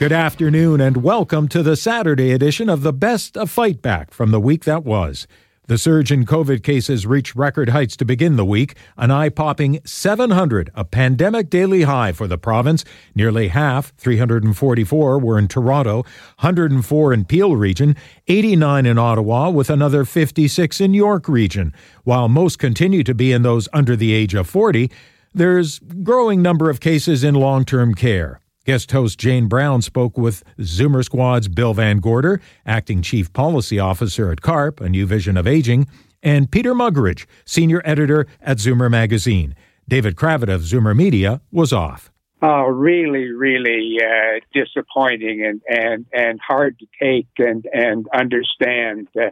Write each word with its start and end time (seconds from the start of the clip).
Good 0.00 0.12
afternoon 0.12 0.80
and 0.80 1.02
welcome 1.02 1.46
to 1.48 1.62
the 1.62 1.76
Saturday 1.76 2.32
edition 2.32 2.70
of 2.70 2.80
the 2.80 2.90
Best 2.90 3.36
of 3.36 3.50
Fight 3.50 3.82
Back 3.82 4.14
from 4.14 4.30
the 4.30 4.40
week 4.40 4.64
that 4.64 4.82
was. 4.82 5.26
The 5.66 5.76
surge 5.76 6.10
in 6.10 6.24
COVID 6.24 6.62
cases 6.62 7.06
reached 7.06 7.36
record 7.36 7.68
heights 7.68 7.98
to 7.98 8.06
begin 8.06 8.36
the 8.36 8.44
week, 8.46 8.76
an 8.96 9.10
eye 9.10 9.28
popping 9.28 9.78
700, 9.84 10.70
a 10.74 10.86
pandemic 10.86 11.50
daily 11.50 11.82
high 11.82 12.12
for 12.12 12.26
the 12.26 12.38
province. 12.38 12.82
Nearly 13.14 13.48
half, 13.48 13.94
344, 13.98 15.18
were 15.18 15.38
in 15.38 15.48
Toronto, 15.48 15.96
104 16.38 17.12
in 17.12 17.26
Peel 17.26 17.54
region, 17.54 17.94
89 18.26 18.86
in 18.86 18.96
Ottawa, 18.96 19.50
with 19.50 19.68
another 19.68 20.06
56 20.06 20.80
in 20.80 20.94
York 20.94 21.28
region. 21.28 21.74
While 22.04 22.28
most 22.28 22.58
continue 22.58 23.04
to 23.04 23.12
be 23.12 23.32
in 23.32 23.42
those 23.42 23.68
under 23.74 23.96
the 23.96 24.14
age 24.14 24.32
of 24.32 24.48
40, 24.48 24.90
there's 25.34 25.78
growing 25.78 26.40
number 26.40 26.70
of 26.70 26.80
cases 26.80 27.22
in 27.22 27.34
long-term 27.34 27.96
care. 27.96 28.40
Guest 28.70 28.92
host 28.92 29.18
Jane 29.18 29.48
Brown 29.48 29.82
spoke 29.82 30.16
with 30.16 30.44
Zoomer 30.60 31.04
Squad's 31.04 31.48
Bill 31.48 31.74
Vangorder, 31.74 32.40
acting 32.64 33.02
chief 33.02 33.32
policy 33.32 33.80
officer 33.80 34.30
at 34.30 34.42
CARP, 34.42 34.80
a 34.80 34.88
new 34.88 35.06
vision 35.06 35.36
of 35.36 35.44
aging, 35.44 35.88
and 36.22 36.48
Peter 36.48 36.72
Muggeridge, 36.72 37.26
senior 37.44 37.82
editor 37.84 38.28
at 38.40 38.58
Zoomer 38.58 38.88
magazine. 38.88 39.56
David 39.88 40.14
Kravitz 40.14 40.54
of 40.54 40.60
Zoomer 40.60 40.94
Media 40.94 41.40
was 41.50 41.72
off. 41.72 42.12
Oh, 42.42 42.66
really, 42.66 43.32
really 43.32 43.98
uh, 44.00 44.38
disappointing 44.54 45.44
and, 45.44 45.60
and, 45.68 46.06
and 46.12 46.38
hard 46.38 46.78
to 46.78 46.86
take 47.02 47.26
and, 47.38 47.66
and 47.72 48.06
understand. 48.14 49.08
Uh, 49.20 49.30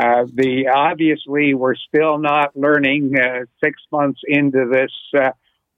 uh, 0.00 0.24
the 0.34 0.66
obviously 0.66 1.54
we're 1.54 1.76
still 1.76 2.18
not 2.18 2.56
learning 2.56 3.14
uh, 3.16 3.44
six 3.62 3.80
months 3.92 4.20
into 4.26 4.68
this 4.68 4.90
uh, 5.16 5.30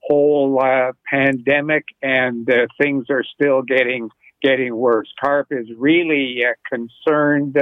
whole 0.03 0.61
uh, 0.63 0.93
pandemic, 1.09 1.85
and 2.03 2.49
uh, 2.51 2.67
things 2.81 3.07
are 3.11 3.25
still 3.35 3.63
getting 3.63 4.11
getting 4.43 4.75
worse. 4.75 5.09
CARP 5.23 5.49
is 5.53 5.69
really 5.77 6.43
uh, 6.45 6.55
concerned 6.69 7.57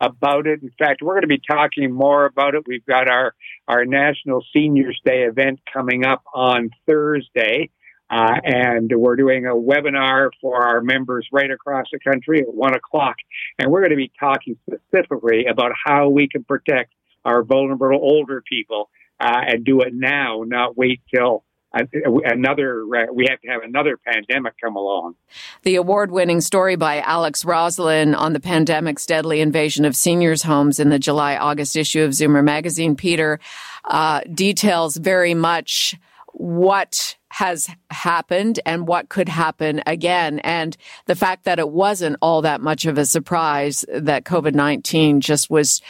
about 0.00 0.46
it. 0.46 0.62
In 0.62 0.72
fact, 0.78 1.00
we're 1.00 1.14
going 1.14 1.22
to 1.22 1.28
be 1.28 1.40
talking 1.48 1.92
more 1.92 2.26
about 2.26 2.54
it. 2.54 2.64
We've 2.66 2.84
got 2.84 3.08
our 3.08 3.34
our 3.68 3.84
National 3.84 4.44
Seniors 4.52 5.00
Day 5.04 5.22
event 5.22 5.60
coming 5.72 6.04
up 6.04 6.22
on 6.34 6.70
Thursday. 6.86 7.70
Uh, 8.10 8.36
and 8.44 8.92
we're 8.94 9.16
doing 9.16 9.46
a 9.46 9.54
webinar 9.54 10.28
for 10.40 10.62
our 10.62 10.82
members 10.82 11.26
right 11.32 11.50
across 11.50 11.86
the 11.90 11.98
country 11.98 12.40
at 12.40 12.52
one 12.52 12.74
o'clock. 12.74 13.16
And 13.58 13.72
we're 13.72 13.80
going 13.80 13.90
to 13.90 13.96
be 13.96 14.12
talking 14.20 14.56
specifically 14.68 15.46
about 15.46 15.72
how 15.84 16.10
we 16.10 16.28
can 16.28 16.44
protect 16.44 16.92
our 17.24 17.42
vulnerable 17.42 17.98
older 18.00 18.42
people 18.46 18.90
uh, 19.18 19.40
and 19.48 19.64
do 19.64 19.80
it 19.80 19.94
now, 19.94 20.42
not 20.46 20.76
wait 20.76 21.00
till 21.12 21.44
another 21.74 22.86
we 23.12 23.26
have 23.28 23.40
to 23.40 23.48
have 23.48 23.62
another 23.62 23.96
pandemic 23.96 24.54
come 24.62 24.76
along. 24.76 25.14
The 25.62 25.76
award-winning 25.76 26.40
story 26.40 26.76
by 26.76 27.00
Alex 27.00 27.44
Roslin 27.44 28.14
on 28.14 28.32
the 28.32 28.40
pandemic's 28.40 29.06
deadly 29.06 29.40
invasion 29.40 29.84
of 29.84 29.96
seniors' 29.96 30.42
homes 30.42 30.78
in 30.78 30.90
the 30.90 30.98
July-August 30.98 31.76
issue 31.76 32.02
of 32.02 32.10
Zoomer 32.10 32.44
magazine, 32.44 32.96
Peter, 32.96 33.40
uh, 33.84 34.20
details 34.32 34.96
very 34.96 35.34
much 35.34 35.96
what 36.32 37.16
has 37.28 37.68
happened 37.90 38.60
and 38.66 38.86
what 38.86 39.08
could 39.08 39.28
happen 39.28 39.82
again. 39.86 40.38
And 40.40 40.76
the 41.06 41.16
fact 41.16 41.44
that 41.44 41.58
it 41.58 41.68
wasn't 41.68 42.16
all 42.22 42.42
that 42.42 42.60
much 42.60 42.86
of 42.86 42.98
a 42.98 43.06
surprise 43.06 43.84
that 43.92 44.24
COVID-19 44.24 45.20
just 45.20 45.50
was 45.50 45.80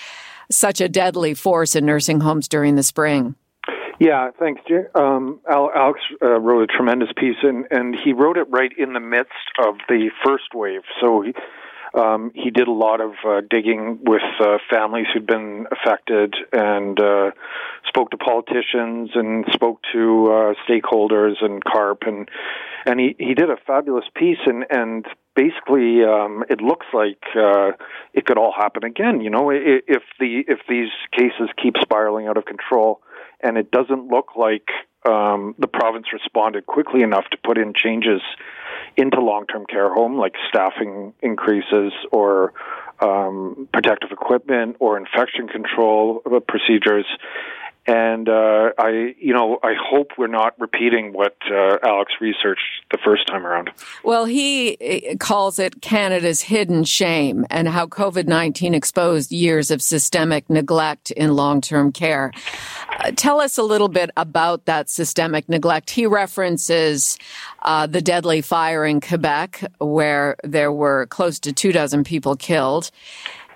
such 0.50 0.80
a 0.80 0.88
deadly 0.88 1.34
force 1.34 1.74
in 1.74 1.86
nursing 1.86 2.20
homes 2.20 2.48
during 2.48 2.76
the 2.76 2.82
spring. 2.82 3.34
Yeah, 4.00 4.30
thanks. 4.38 4.60
Um, 4.94 5.40
Alex 5.48 6.00
uh, 6.20 6.40
wrote 6.40 6.62
a 6.62 6.66
tremendous 6.66 7.10
piece, 7.16 7.36
and, 7.42 7.66
and 7.70 7.94
he 8.04 8.12
wrote 8.12 8.36
it 8.36 8.46
right 8.50 8.72
in 8.76 8.92
the 8.92 9.00
midst 9.00 9.32
of 9.64 9.76
the 9.88 10.10
first 10.24 10.52
wave. 10.52 10.82
So 11.00 11.22
he, 11.22 11.32
um, 11.98 12.32
he 12.34 12.50
did 12.50 12.66
a 12.66 12.72
lot 12.72 13.00
of 13.00 13.12
uh, 13.26 13.40
digging 13.48 14.00
with 14.02 14.22
uh, 14.40 14.58
families 14.68 15.06
who'd 15.12 15.26
been 15.26 15.66
affected, 15.70 16.34
and 16.52 16.98
uh, 17.00 17.30
spoke 17.86 18.10
to 18.10 18.16
politicians 18.16 19.10
and 19.14 19.44
spoke 19.52 19.80
to 19.92 20.26
uh, 20.32 20.54
stakeholders 20.68 21.34
and 21.40 21.62
CARP, 21.64 22.02
and 22.06 22.28
and 22.86 23.00
he, 23.00 23.14
he 23.18 23.34
did 23.34 23.48
a 23.48 23.56
fabulous 23.64 24.04
piece, 24.16 24.40
and 24.44 24.64
and 24.70 25.06
basically 25.36 26.02
um, 26.02 26.44
it 26.50 26.60
looks 26.60 26.86
like 26.92 27.22
uh, 27.36 27.70
it 28.12 28.26
could 28.26 28.38
all 28.38 28.52
happen 28.52 28.82
again. 28.82 29.20
You 29.20 29.30
know, 29.30 29.50
if 29.50 30.02
the 30.18 30.42
if 30.48 30.58
these 30.68 30.90
cases 31.16 31.48
keep 31.62 31.74
spiraling 31.80 32.26
out 32.26 32.36
of 32.36 32.44
control 32.44 33.00
and 33.44 33.56
it 33.58 33.70
doesn't 33.70 34.08
look 34.08 34.36
like 34.36 34.68
um, 35.06 35.54
the 35.58 35.66
province 35.66 36.06
responded 36.12 36.66
quickly 36.66 37.02
enough 37.02 37.28
to 37.30 37.36
put 37.44 37.58
in 37.58 37.74
changes 37.74 38.22
into 38.96 39.20
long-term 39.20 39.66
care 39.66 39.92
home, 39.92 40.16
like 40.16 40.34
staffing 40.48 41.12
increases 41.20 41.92
or 42.10 42.54
um, 43.00 43.68
protective 43.72 44.10
equipment 44.10 44.76
or 44.80 44.96
infection 44.96 45.46
control 45.46 46.22
procedures. 46.48 47.06
And 47.86 48.30
uh, 48.30 48.70
I, 48.78 49.14
you 49.18 49.34
know, 49.34 49.58
I 49.62 49.74
hope 49.78 50.12
we're 50.16 50.26
not 50.26 50.58
repeating 50.58 51.12
what 51.12 51.36
uh, 51.50 51.76
Alex 51.82 52.12
researched 52.18 52.62
the 52.90 52.98
first 53.04 53.26
time 53.26 53.46
around. 53.46 53.70
Well, 54.02 54.24
he 54.24 54.80
eh, 54.80 55.16
calls 55.16 55.58
it 55.58 55.82
Canada's 55.82 56.40
hidden 56.40 56.84
shame 56.84 57.44
and 57.50 57.68
how 57.68 57.86
COVID 57.86 58.26
19 58.26 58.72
exposed 58.72 59.32
years 59.32 59.70
of 59.70 59.82
systemic 59.82 60.48
neglect 60.48 61.10
in 61.10 61.36
long 61.36 61.60
term 61.60 61.92
care. 61.92 62.32
Uh, 63.00 63.10
tell 63.14 63.38
us 63.38 63.58
a 63.58 63.62
little 63.62 63.88
bit 63.88 64.10
about 64.16 64.64
that 64.64 64.88
systemic 64.88 65.46
neglect. 65.48 65.90
He 65.90 66.06
references 66.06 67.18
uh, 67.62 67.86
the 67.86 68.00
deadly 68.00 68.40
fire 68.40 68.86
in 68.86 69.02
Quebec, 69.02 69.62
where 69.78 70.36
there 70.42 70.72
were 70.72 71.06
close 71.06 71.38
to 71.40 71.52
two 71.52 71.72
dozen 71.72 72.02
people 72.02 72.34
killed. 72.34 72.90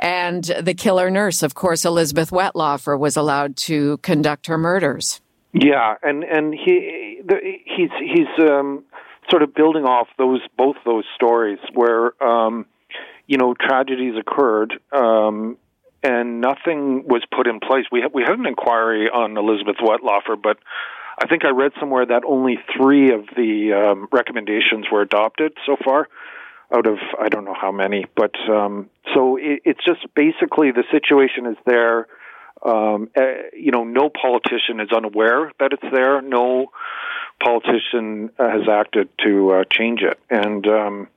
And 0.01 0.45
the 0.45 0.75
killer 0.75 1.11
nurse, 1.11 1.43
of 1.43 1.55
course, 1.55 1.85
Elizabeth 1.85 2.31
Wettlaufer, 2.31 2.99
was 2.99 3.17
allowed 3.17 3.57
to 3.57 3.99
conduct 3.99 4.47
her 4.47 4.59
murders. 4.59 5.21
Yeah, 5.53 5.95
and 6.03 6.25
and 6.25 6.55
he 6.55 7.21
he's 7.65 7.91
he's 7.99 8.49
um, 8.49 8.85
sort 9.31 9.43
of 9.43 9.55
building 9.55 9.85
off 9.85 10.09
those 10.19 10.41
both 10.57 10.77
those 10.85 11.05
stories 11.15 11.59
where 11.75 12.23
um, 12.23 12.67
you 13.27 13.39
know 13.39 13.55
tragedies 13.55 14.15
occurred 14.19 14.75
um, 14.93 15.57
and 16.03 16.41
nothing 16.41 17.09
was 17.09 17.23
put 17.35 17.47
in 17.47 17.61
place. 17.61 17.87
We 17.91 18.03
ha- 18.03 18.11
we 18.13 18.23
had 18.23 18.39
an 18.39 18.47
inquiry 18.47 19.09
on 19.09 19.37
Elizabeth 19.37 19.77
Wettlaufer, 19.83 20.41
but 20.41 20.59
I 21.21 21.27
think 21.27 21.45
I 21.45 21.51
read 21.51 21.73
somewhere 21.81 22.07
that 22.07 22.23
only 22.25 22.59
three 22.77 23.13
of 23.13 23.27
the 23.37 23.73
um, 23.73 24.09
recommendations 24.13 24.87
were 24.93 25.03
adopted 25.03 25.53
so 25.67 25.77
far 25.85 26.09
out 26.75 26.87
of 26.87 26.99
I 27.19 27.29
don't 27.29 27.45
know 27.45 27.57
how 27.59 27.73
many, 27.73 28.05
but 28.15 28.35
um, 28.49 28.91
so 29.15 29.37
it, 29.37 29.63
it's 29.65 29.85
just 29.85 30.07
basically 30.15 30.71
the 30.73 30.85
situation 30.91 31.47
is 31.47 31.57
there. 31.67 32.07
Um, 32.65 33.09
uh, 33.17 33.23
you 33.53 33.71
know, 33.71 33.85
no 33.85 34.11
politician 34.11 34.81
is 34.81 34.89
unaware 34.95 35.53
that 35.61 35.73
it's 35.73 35.95
there. 35.95 36.21
No 36.21 36.73
politician 37.41 38.31
has 38.37 38.69
acted 38.69 39.09
to 39.25 39.53
uh, 39.53 39.65
change 39.71 40.03
it, 40.03 40.19
and 40.29 40.67
um, 40.67 41.09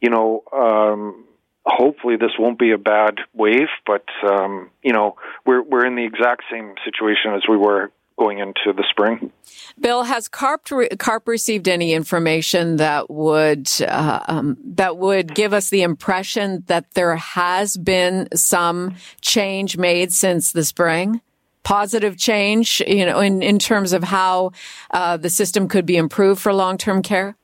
you 0.00 0.10
know, 0.10 0.42
um, 0.52 1.24
hopefully 1.64 2.16
this 2.16 2.32
won't 2.38 2.58
be 2.58 2.72
a 2.72 2.78
bad 2.78 3.18
wave. 3.34 3.68
But 3.86 4.04
um, 4.22 4.70
you 4.82 4.92
know, 4.92 5.16
we're 5.46 5.62
we're 5.62 5.86
in 5.86 5.96
the 5.96 6.04
exact 6.04 6.44
same 6.50 6.74
situation 6.84 7.32
as 7.34 7.42
we 7.48 7.56
were 7.56 7.90
going 8.18 8.38
into 8.38 8.72
the 8.76 8.84
spring. 8.90 9.32
Bill, 9.80 10.02
has 10.02 10.28
CARP, 10.28 10.64
CARP 10.98 11.28
received 11.28 11.68
any 11.68 11.92
information 11.92 12.76
that 12.76 13.08
would 13.08 13.70
uh, 13.80 14.20
um, 14.26 14.56
that 14.64 14.96
would 14.96 15.34
give 15.34 15.52
us 15.52 15.70
the 15.70 15.82
impression 15.82 16.64
that 16.66 16.92
there 16.94 17.16
has 17.16 17.76
been 17.76 18.28
some 18.34 18.96
change 19.20 19.76
made 19.76 20.12
since 20.12 20.52
the 20.52 20.64
spring? 20.64 21.20
Positive 21.62 22.16
change, 22.16 22.82
you 22.86 23.04
know, 23.04 23.20
in, 23.20 23.42
in 23.42 23.58
terms 23.58 23.92
of 23.92 24.02
how 24.02 24.52
uh, 24.90 25.16
the 25.16 25.30
system 25.30 25.68
could 25.68 25.86
be 25.86 25.96
improved 25.96 26.40
for 26.40 26.52
long 26.52 26.78
term 26.78 27.02
care? 27.02 27.36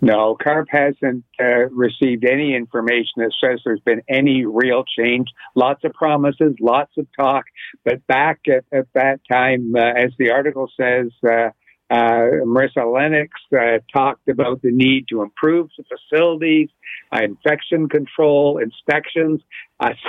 No, 0.00 0.34
CARP 0.42 0.68
hasn't 0.70 1.24
uh, 1.38 1.68
received 1.70 2.24
any 2.24 2.54
information 2.54 3.18
that 3.18 3.32
says 3.42 3.60
there's 3.64 3.80
been 3.80 4.02
any 4.08 4.46
real 4.46 4.84
change. 4.98 5.28
Lots 5.54 5.84
of 5.84 5.92
promises, 5.92 6.54
lots 6.58 6.92
of 6.96 7.06
talk, 7.18 7.44
but 7.84 8.06
back 8.06 8.40
at, 8.48 8.64
at 8.72 8.86
that 8.94 9.20
time, 9.30 9.74
uh, 9.76 9.80
as 9.80 10.12
the 10.18 10.30
article 10.30 10.70
says, 10.80 11.10
uh, 11.24 11.50
uh 11.90 12.46
Marissa 12.46 12.90
Lennox 12.90 13.32
uh, 13.52 13.78
talked 13.92 14.28
about 14.28 14.62
the 14.62 14.70
need 14.70 15.06
to 15.08 15.22
improve 15.22 15.68
the 15.76 15.84
facilities, 15.84 16.70
uh, 17.12 17.22
infection 17.22 17.88
control, 17.88 18.58
inspections, 18.58 19.42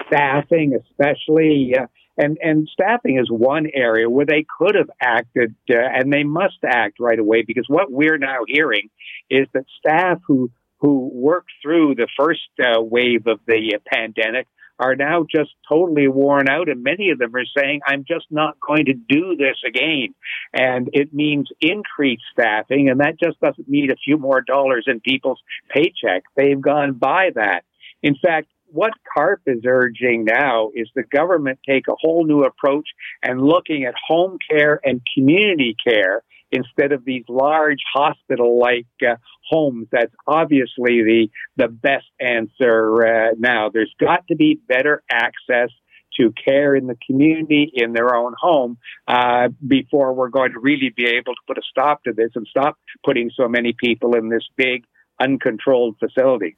staffing, 0.07 0.79
especially. 0.79 1.75
And, 2.21 2.37
and 2.39 2.69
staffing 2.71 3.17
is 3.17 3.31
one 3.31 3.65
area 3.73 4.07
where 4.07 4.27
they 4.27 4.45
could 4.59 4.75
have 4.75 4.91
acted, 5.01 5.55
uh, 5.69 5.75
and 5.75 6.13
they 6.13 6.23
must 6.23 6.57
act 6.63 6.99
right 6.99 7.17
away 7.17 7.41
because 7.41 7.65
what 7.67 7.91
we're 7.91 8.19
now 8.19 8.41
hearing 8.47 8.89
is 9.29 9.47
that 9.53 9.65
staff 9.79 10.19
who 10.27 10.51
who 10.81 11.11
worked 11.13 11.51
through 11.61 11.93
the 11.95 12.07
first 12.17 12.49
uh, 12.59 12.81
wave 12.81 13.27
of 13.27 13.39
the 13.45 13.79
pandemic 13.85 14.47
are 14.79 14.95
now 14.95 15.23
just 15.29 15.51
totally 15.69 16.07
worn 16.07 16.49
out, 16.49 16.67
and 16.67 16.83
many 16.83 17.11
of 17.11 17.19
them 17.19 17.35
are 17.35 17.45
saying, 17.55 17.81
I'm 17.85 18.03
just 18.07 18.25
not 18.31 18.57
going 18.59 18.85
to 18.85 18.93
do 18.93 19.35
this 19.35 19.57
again. 19.67 20.15
And 20.53 20.89
it 20.93 21.13
means 21.13 21.49
increased 21.61 22.23
staffing, 22.33 22.89
and 22.89 22.99
that 22.99 23.19
just 23.23 23.39
doesn't 23.39 23.69
mean 23.69 23.91
a 23.91 23.95
few 23.95 24.17
more 24.17 24.41
dollars 24.41 24.85
in 24.87 24.99
people's 24.99 25.39
paycheck. 25.69 26.23
They've 26.35 26.59
gone 26.59 26.93
by 26.93 27.29
that. 27.35 27.61
In 28.01 28.15
fact, 28.15 28.47
what 28.71 28.91
CARP 29.15 29.41
is 29.45 29.63
urging 29.65 30.25
now 30.25 30.71
is 30.73 30.89
the 30.95 31.03
government 31.03 31.59
take 31.67 31.87
a 31.87 31.95
whole 31.99 32.25
new 32.25 32.43
approach 32.43 32.87
and 33.21 33.41
looking 33.41 33.85
at 33.85 33.93
home 34.07 34.37
care 34.49 34.79
and 34.83 35.01
community 35.15 35.75
care 35.85 36.23
instead 36.51 36.91
of 36.91 37.05
these 37.05 37.23
large 37.29 37.79
hospital 37.93 38.59
like 38.59 38.87
uh, 39.07 39.15
homes. 39.49 39.87
That's 39.91 40.13
obviously 40.27 41.01
the, 41.03 41.27
the 41.57 41.67
best 41.67 42.07
answer 42.19 43.05
uh, 43.05 43.31
now. 43.37 43.69
There's 43.69 43.93
got 43.99 44.27
to 44.27 44.35
be 44.35 44.59
better 44.67 45.03
access 45.09 45.69
to 46.17 46.33
care 46.45 46.75
in 46.75 46.87
the 46.87 46.97
community 47.07 47.71
in 47.73 47.93
their 47.93 48.13
own 48.13 48.33
home 48.37 48.77
uh, 49.07 49.47
before 49.65 50.13
we're 50.13 50.29
going 50.29 50.51
to 50.51 50.59
really 50.59 50.91
be 50.93 51.05
able 51.05 51.33
to 51.33 51.41
put 51.47 51.57
a 51.57 51.61
stop 51.69 52.03
to 52.03 52.11
this 52.11 52.31
and 52.35 52.45
stop 52.47 52.77
putting 53.05 53.31
so 53.33 53.47
many 53.47 53.73
people 53.73 54.15
in 54.15 54.29
this 54.29 54.43
big 54.57 54.83
uncontrolled 55.21 55.95
facility. 55.99 56.57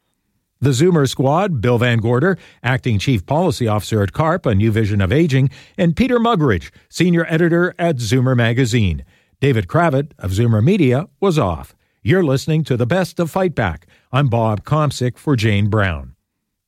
The 0.63 0.69
Zoomer 0.69 1.09
Squad, 1.09 1.59
Bill 1.59 1.77
Vangorder, 1.77 2.39
Acting 2.63 2.97
Chief 2.97 3.25
Policy 3.25 3.67
Officer 3.67 4.01
at 4.01 4.13
CARP, 4.13 4.45
A 4.45 4.55
New 4.55 4.71
Vision 4.71 5.01
of 5.01 5.11
Aging, 5.11 5.49
and 5.77 5.93
Peter 5.93 6.19
Muggeridge, 6.19 6.71
Senior 6.87 7.25
Editor 7.27 7.75
at 7.77 7.97
Zoomer 7.97 8.33
Magazine. 8.33 9.03
David 9.41 9.67
Kravitz 9.67 10.13
of 10.19 10.31
Zoomer 10.31 10.63
Media 10.63 11.09
was 11.19 11.37
off. 11.37 11.75
You're 12.01 12.23
listening 12.23 12.63
to 12.63 12.77
the 12.77 12.85
best 12.85 13.19
of 13.19 13.29
Fight 13.29 13.55
Back. 13.55 13.87
I'm 14.13 14.29
Bob 14.29 14.63
Komsic 14.63 15.17
for 15.17 15.35
Jane 15.35 15.69
Brown. 15.69 16.15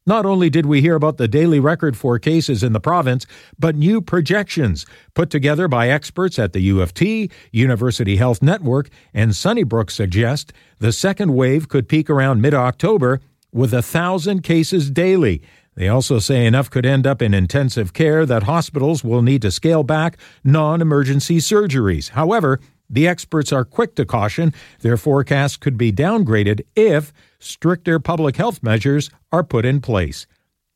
Not 0.05 0.25
only 0.25 0.49
did 0.49 0.65
we 0.65 0.81
hear 0.81 0.95
about 0.95 1.15
the 1.15 1.29
daily 1.29 1.61
record 1.61 1.95
for 1.95 2.19
cases 2.19 2.63
in 2.63 2.73
the 2.73 2.81
province, 2.81 3.25
but 3.57 3.77
new 3.77 4.01
projections 4.01 4.85
put 5.13 5.29
together 5.29 5.69
by 5.69 5.87
experts 5.87 6.37
at 6.37 6.51
the 6.51 6.59
U 6.59 6.81
of 6.81 6.93
T, 6.93 7.31
University 7.53 8.17
Health 8.17 8.41
Network, 8.41 8.89
and 9.13 9.33
Sunnybrook 9.33 9.89
suggest 9.89 10.51
the 10.79 10.91
second 10.91 11.33
wave 11.33 11.69
could 11.69 11.87
peak 11.87 12.09
around 12.09 12.41
mid 12.41 12.53
October 12.53 13.21
with 13.55 13.73
a 13.73 13.81
thousand 13.81 14.43
cases 14.43 14.91
daily. 14.91 15.41
They 15.75 15.87
also 15.87 16.19
say 16.19 16.45
enough 16.45 16.69
could 16.69 16.85
end 16.85 17.07
up 17.07 17.21
in 17.21 17.33
intensive 17.33 17.93
care 17.93 18.25
that 18.25 18.43
hospitals 18.43 19.01
will 19.01 19.21
need 19.21 19.41
to 19.43 19.49
scale 19.49 19.83
back 19.83 20.17
non 20.43 20.81
emergency 20.81 21.37
surgeries. 21.37 22.09
However, 22.09 22.59
the 22.89 23.07
experts 23.07 23.53
are 23.53 23.63
quick 23.63 23.95
to 23.95 24.05
caution 24.05 24.53
their 24.81 24.97
forecast 24.97 25.61
could 25.61 25.77
be 25.77 25.91
downgraded 25.91 26.61
if 26.75 27.13
stricter 27.39 27.97
public 27.97 28.35
health 28.35 28.61
measures 28.61 29.09
are 29.31 29.43
put 29.43 29.65
in 29.65 29.79
place. 29.79 30.27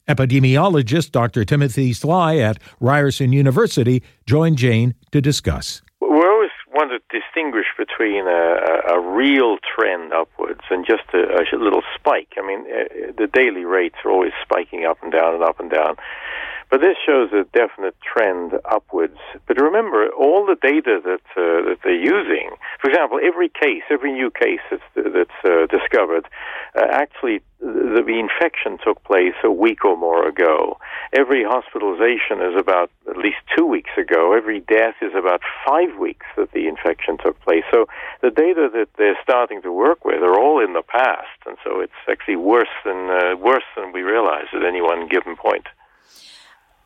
Epidemiologist 0.07 1.11
Dr. 1.11 1.45
Timothy 1.45 1.93
Sly 1.93 2.37
at 2.37 2.57
Ryerson 2.79 3.33
University 3.33 4.01
joined 4.25 4.57
Jane 4.57 4.95
to 5.11 5.21
discuss 5.21 5.81
We 6.01 6.07
always 6.07 6.49
want 6.73 6.91
to 6.91 7.19
distinguish 7.19 7.65
between 7.89 8.27
a, 8.27 8.95
a, 8.95 8.99
real 8.99 9.57
trend 9.75 10.13
upwards 10.13 10.61
and 10.69 10.85
just 10.85 11.03
a, 11.13 11.17
a 11.17 11.57
little 11.57 11.81
spike. 11.95 12.33
I 12.37 12.45
mean, 12.45 12.65
uh, 12.67 13.11
the 13.17 13.27
daily 13.27 13.65
rates 13.65 13.95
are 14.05 14.11
always 14.11 14.33
spiking 14.41 14.85
up 14.85 15.01
and 15.01 15.11
down 15.11 15.35
and 15.35 15.43
up 15.43 15.59
and 15.59 15.69
down. 15.69 15.95
But 16.69 16.81
this 16.81 16.97
shows 17.03 17.33
a 17.33 17.45
definite 17.51 17.95
trend 18.01 18.53
upwards. 18.63 19.17
But 19.47 19.59
remember, 19.59 20.07
all 20.09 20.45
the 20.45 20.55
data 20.55 21.01
that 21.03 21.25
uh, 21.35 21.65
that 21.67 21.77
they're 21.83 21.93
using, 21.95 22.51
for 22.79 22.89
example, 22.89 23.19
every 23.23 23.49
case, 23.49 23.81
every 23.89 24.11
new 24.13 24.29
case 24.29 24.61
that's 24.69 24.83
that's 24.95 25.39
uh, 25.43 25.65
discovered, 25.65 26.25
uh, 26.75 26.85
actually 26.91 27.41
the, 27.59 28.03
the 28.05 28.19
infection 28.19 28.77
took 28.83 29.03
place 29.03 29.33
a 29.43 29.51
week 29.51 29.83
or 29.83 29.97
more 29.97 30.27
ago. 30.27 30.77
Every 31.11 31.43
hospitalization 31.43 32.37
is 32.39 32.55
about 32.55 32.91
at 33.09 33.17
least 33.17 33.41
two 33.57 33.65
weeks 33.65 33.91
ago. 33.97 34.33
Every 34.33 34.59
death 34.59 34.95
is 35.01 35.13
about 35.17 35.41
five 35.67 35.97
weeks 35.97 36.27
that 36.37 36.51
the 36.51 36.67
infection 36.67 37.17
took 37.17 37.39
place. 37.41 37.63
So 37.71 37.87
the 38.21 38.29
data 38.29 38.69
that 38.73 38.89
they're 38.97 39.17
starting 39.23 39.63
to 39.63 39.71
work 39.71 40.05
with 40.05 40.21
are 40.21 40.39
all 40.39 40.63
in 40.63 40.73
the 40.73 40.83
past, 40.83 41.33
and 41.47 41.57
so 41.63 41.79
it's 41.81 41.97
actually 42.07 42.37
worse 42.37 42.69
than 42.85 43.09
uh, 43.09 43.35
worse 43.37 43.65
than 43.75 43.91
we 43.91 44.01
realize 44.01 44.53
at 44.53 44.63
any 44.63 44.81
one 44.81 45.07
given 45.07 45.35
point. 45.35 45.65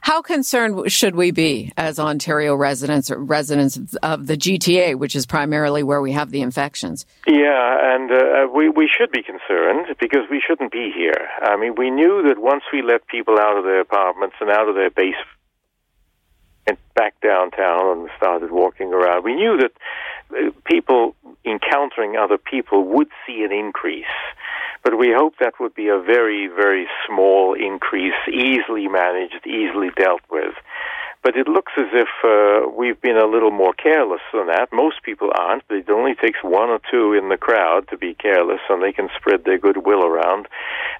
How 0.04 0.22
concerned 0.22 0.92
should 0.92 1.16
we 1.16 1.32
be 1.32 1.72
as 1.78 1.98
Ontario 1.98 2.56
residents 2.56 3.10
or 3.10 3.18
residents 3.18 3.78
of 4.04 4.28
the 4.28 4.36
GTA, 4.36 4.96
which 4.96 5.16
is 5.16 5.26
primarily 5.26 5.82
where 5.82 6.02
we 6.02 6.12
have 6.12 6.30
the 6.30 6.42
infections? 6.42 7.06
Yeah, 7.26 7.96
and 7.96 8.12
uh, 8.12 8.52
we 8.54 8.68
we 8.68 8.90
should 8.94 9.12
be 9.12 9.24
concerned 9.24 9.96
because 10.02 10.28
we 10.30 10.44
shouldn't 10.46 10.74
be 10.74 10.92
here. 10.94 11.30
I 11.42 11.56
mean, 11.56 11.76
we 11.78 11.90
knew 11.90 12.22
that 12.28 12.38
once 12.38 12.64
we 12.74 12.82
let 12.82 13.08
people 13.08 13.40
out 13.40 13.58
of 13.58 13.64
their 13.64 13.80
apartments 13.80 14.36
and 14.42 14.50
out 14.50 14.68
of 14.68 14.76
their 14.76 14.90
base 14.90 15.16
and 16.68 16.78
back 16.96 17.16
downtown 17.22 17.98
and 17.98 18.10
started 18.18 18.52
walking 18.52 18.92
around, 18.94 19.24
we 19.24 19.36
knew 19.36 19.56
that 19.56 19.72
uh, 19.72 19.80
people 20.66 21.16
encountering 21.46 22.16
other 22.16 22.38
people 22.38 22.84
would 22.86 23.10
see 23.26 23.44
an 23.44 23.52
increase 23.52 24.06
but 24.84 25.00
we 25.00 25.14
hope 25.16 25.36
that 25.40 25.54
would 25.62 25.74
be 25.74 25.88
a 25.88 25.98
very, 25.98 26.48
very 26.48 26.88
small 27.08 27.54
increase, 27.54 28.20
easily 28.28 28.88
managed, 28.90 29.48
easily 29.48 29.90
dealt 29.98 30.22
with. 30.30 30.54
But 31.24 31.38
it 31.38 31.48
looks 31.48 31.72
as 31.78 31.88
if 31.94 32.10
uh, 32.22 32.70
we've 32.70 33.00
been 33.00 33.16
a 33.16 33.26
little 33.26 33.50
more 33.50 33.72
careless 33.72 34.20
than 34.34 34.48
that. 34.48 34.68
Most 34.74 35.02
people 35.04 35.32
aren't. 35.34 35.64
But 35.70 35.78
it 35.78 35.90
only 35.90 36.16
takes 36.16 36.40
one 36.44 36.70
or 36.70 36.80
two 36.92 37.14
in 37.14 37.30
the 37.30 37.38
crowd 37.38 37.88
to 37.92 37.98
be 37.98 38.14
careless, 38.14 38.60
and 38.70 38.84
they 38.84 38.92
can 38.92 39.08
spread 39.16 39.46
their 39.46 39.58
goodwill 39.58 40.04
around. 40.04 40.50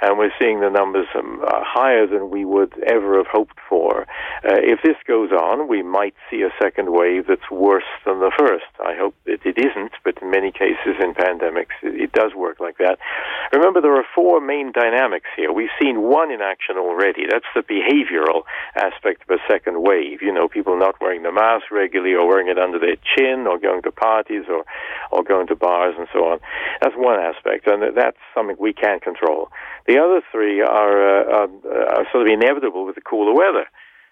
And 0.04 0.18
we're 0.18 0.36
seeing 0.40 0.60
the 0.60 0.70
numbers 0.70 1.08
um, 1.16 1.42
uh, 1.48 1.62
higher 1.64 2.06
than 2.06 2.30
we 2.30 2.44
would 2.44 2.74
ever 2.88 3.18
have 3.18 3.28
hoped 3.32 3.58
for. 3.70 4.02
Uh, 4.44 4.60
if 4.60 4.80
this 4.84 4.98
goes 5.08 5.32
on, 5.32 5.68
we 5.68 5.82
might 5.82 6.16
see 6.30 6.42
a 6.42 6.52
second 6.62 6.92
wave 6.92 7.28
that's 7.28 7.50
worse 7.50 7.88
than 8.06 8.20
the 8.20 8.32
first. 8.38 8.68
I 8.84 8.96
hope 8.96 9.16
that 9.26 9.46
it 9.46 9.58
isn't, 9.58 9.94
but 10.04 10.22
in 10.22 10.30
many 10.30 10.52
cases 10.52 11.00
in 11.00 11.14
pandemics, 11.14 11.76
it, 11.82 11.96
it 11.96 12.12
does 12.12 12.34
work 12.36 12.60
like 12.60 12.78
that. 12.80 13.00
Remember, 13.54 13.82
there 13.82 13.96
are 13.96 14.06
four 14.14 14.42
main 14.42 14.72
dynamics 14.72 15.30
here. 15.36 15.52
We've 15.54 15.74
seen 15.82 16.02
one 16.02 16.32
in 16.32 16.42
action 16.42 16.76
already. 16.78 17.24
That's 17.30 17.50
the 17.56 17.64
behavioral 17.64 18.44
aspect 18.76 19.24
of 19.24 19.40
a 19.40 19.42
second 19.48 19.82
wave 19.82 20.22
you 20.22 20.34
know, 20.34 20.48
people 20.48 20.78
not 20.78 20.96
wearing 21.02 21.24
the 21.24 21.32
mask 21.32 21.72
regularly 21.72 22.14
or 22.14 22.28
wearing 22.28 22.48
it 22.48 22.58
under 22.58 22.80
their 22.80 22.96
chin 22.96 23.46
or 23.48 23.60
going 23.60 23.82
to 23.84 23.92
parties 23.92 24.44
or, 24.50 24.66
or 25.12 25.24
going 25.24 25.48
to 25.48 25.56
bars 25.56 25.96
and 25.98 26.08
so 26.14 26.20
on. 26.26 26.40
That's 26.82 26.96
one 26.96 27.20
aspect, 27.20 27.68
and 27.68 27.96
that's 27.96 28.18
something 28.34 28.56
we 28.60 28.74
can't 28.74 29.02
control. 29.02 29.50
The 29.88 29.93
other 29.98 30.22
three 30.32 30.62
are, 30.62 30.98
uh, 31.20 31.48
uh, 31.48 31.98
are 31.98 32.08
sort 32.12 32.28
of 32.28 32.34
inevitable 32.34 32.86
with 32.86 32.96
the 32.96 33.02
cooler 33.02 33.34
weather. 33.34 33.68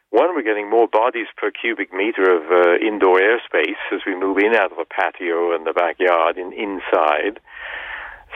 One, 0.10 0.36
we're 0.36 0.44
getting 0.44 0.70
more 0.70 0.88
bodies 0.92 1.28
per 1.38 1.52
cubic 1.52 1.94
meter 1.94 2.24
of 2.36 2.44
uh, 2.52 2.86
indoor 2.86 3.20
airspace 3.20 3.80
as 3.94 4.02
we 4.06 4.14
move 4.14 4.38
in 4.40 4.54
out 4.54 4.72
of 4.74 4.78
a 4.78 4.86
patio 4.86 5.56
and 5.56 5.66
the 5.66 5.72
backyard 5.72 6.38
and 6.38 6.52
inside. 6.52 7.40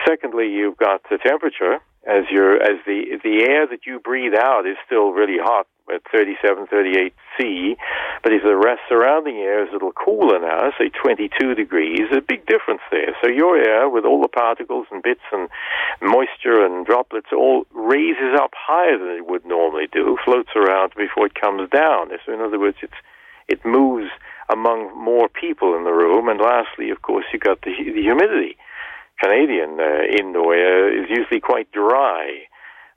Secondly, 0.06 0.48
you've 0.48 0.78
got 0.78 1.02
the 1.10 1.18
temperature 1.18 1.80
as 2.06 2.24
as 2.30 2.78
the 2.86 3.18
the 3.22 3.44
air 3.48 3.66
that 3.66 3.84
you 3.84 3.98
breathe 3.98 4.34
out 4.34 4.66
is 4.66 4.76
still 4.86 5.10
really 5.10 5.38
hot 5.38 5.66
at 5.92 6.02
37, 6.10 6.66
38 6.66 7.14
C, 7.38 7.76
but 8.22 8.32
if 8.32 8.42
the 8.42 8.56
rest 8.56 8.80
surrounding 8.88 9.36
air 9.36 9.64
is 9.64 9.70
a 9.70 9.72
little 9.74 9.92
cooler 9.92 10.38
now, 10.38 10.70
say 10.78 10.88
22 10.90 11.54
degrees, 11.54 12.08
a 12.12 12.20
big 12.20 12.46
difference 12.46 12.82
there. 12.90 13.14
So 13.22 13.28
your 13.28 13.56
air, 13.56 13.88
with 13.88 14.04
all 14.04 14.20
the 14.20 14.28
particles 14.28 14.86
and 14.90 15.02
bits 15.02 15.24
and 15.32 15.48
moisture 16.02 16.64
and 16.64 16.84
droplets, 16.86 17.28
all 17.32 17.66
raises 17.72 18.34
up 18.38 18.52
higher 18.54 18.98
than 18.98 19.16
it 19.16 19.26
would 19.26 19.44
normally 19.46 19.86
do, 19.92 20.18
floats 20.24 20.50
around 20.56 20.92
before 20.96 21.26
it 21.26 21.34
comes 21.34 21.68
down. 21.70 22.10
So 22.24 22.32
in 22.32 22.40
other 22.40 22.58
words, 22.58 22.78
it's 22.82 22.98
it 23.48 23.64
moves 23.64 24.10
among 24.50 24.90
more 24.96 25.28
people 25.28 25.76
in 25.76 25.84
the 25.84 25.92
room. 25.92 26.28
And 26.28 26.40
lastly, 26.40 26.90
of 26.90 27.02
course, 27.02 27.24
you've 27.32 27.42
got 27.42 27.62
the, 27.62 27.70
the 27.70 28.02
humidity. 28.02 28.56
Canadian 29.22 29.78
uh, 29.80 30.02
indoor 30.18 30.54
air 30.54 30.92
is 30.92 31.08
usually 31.08 31.40
quite 31.40 31.70
dry. 31.72 32.46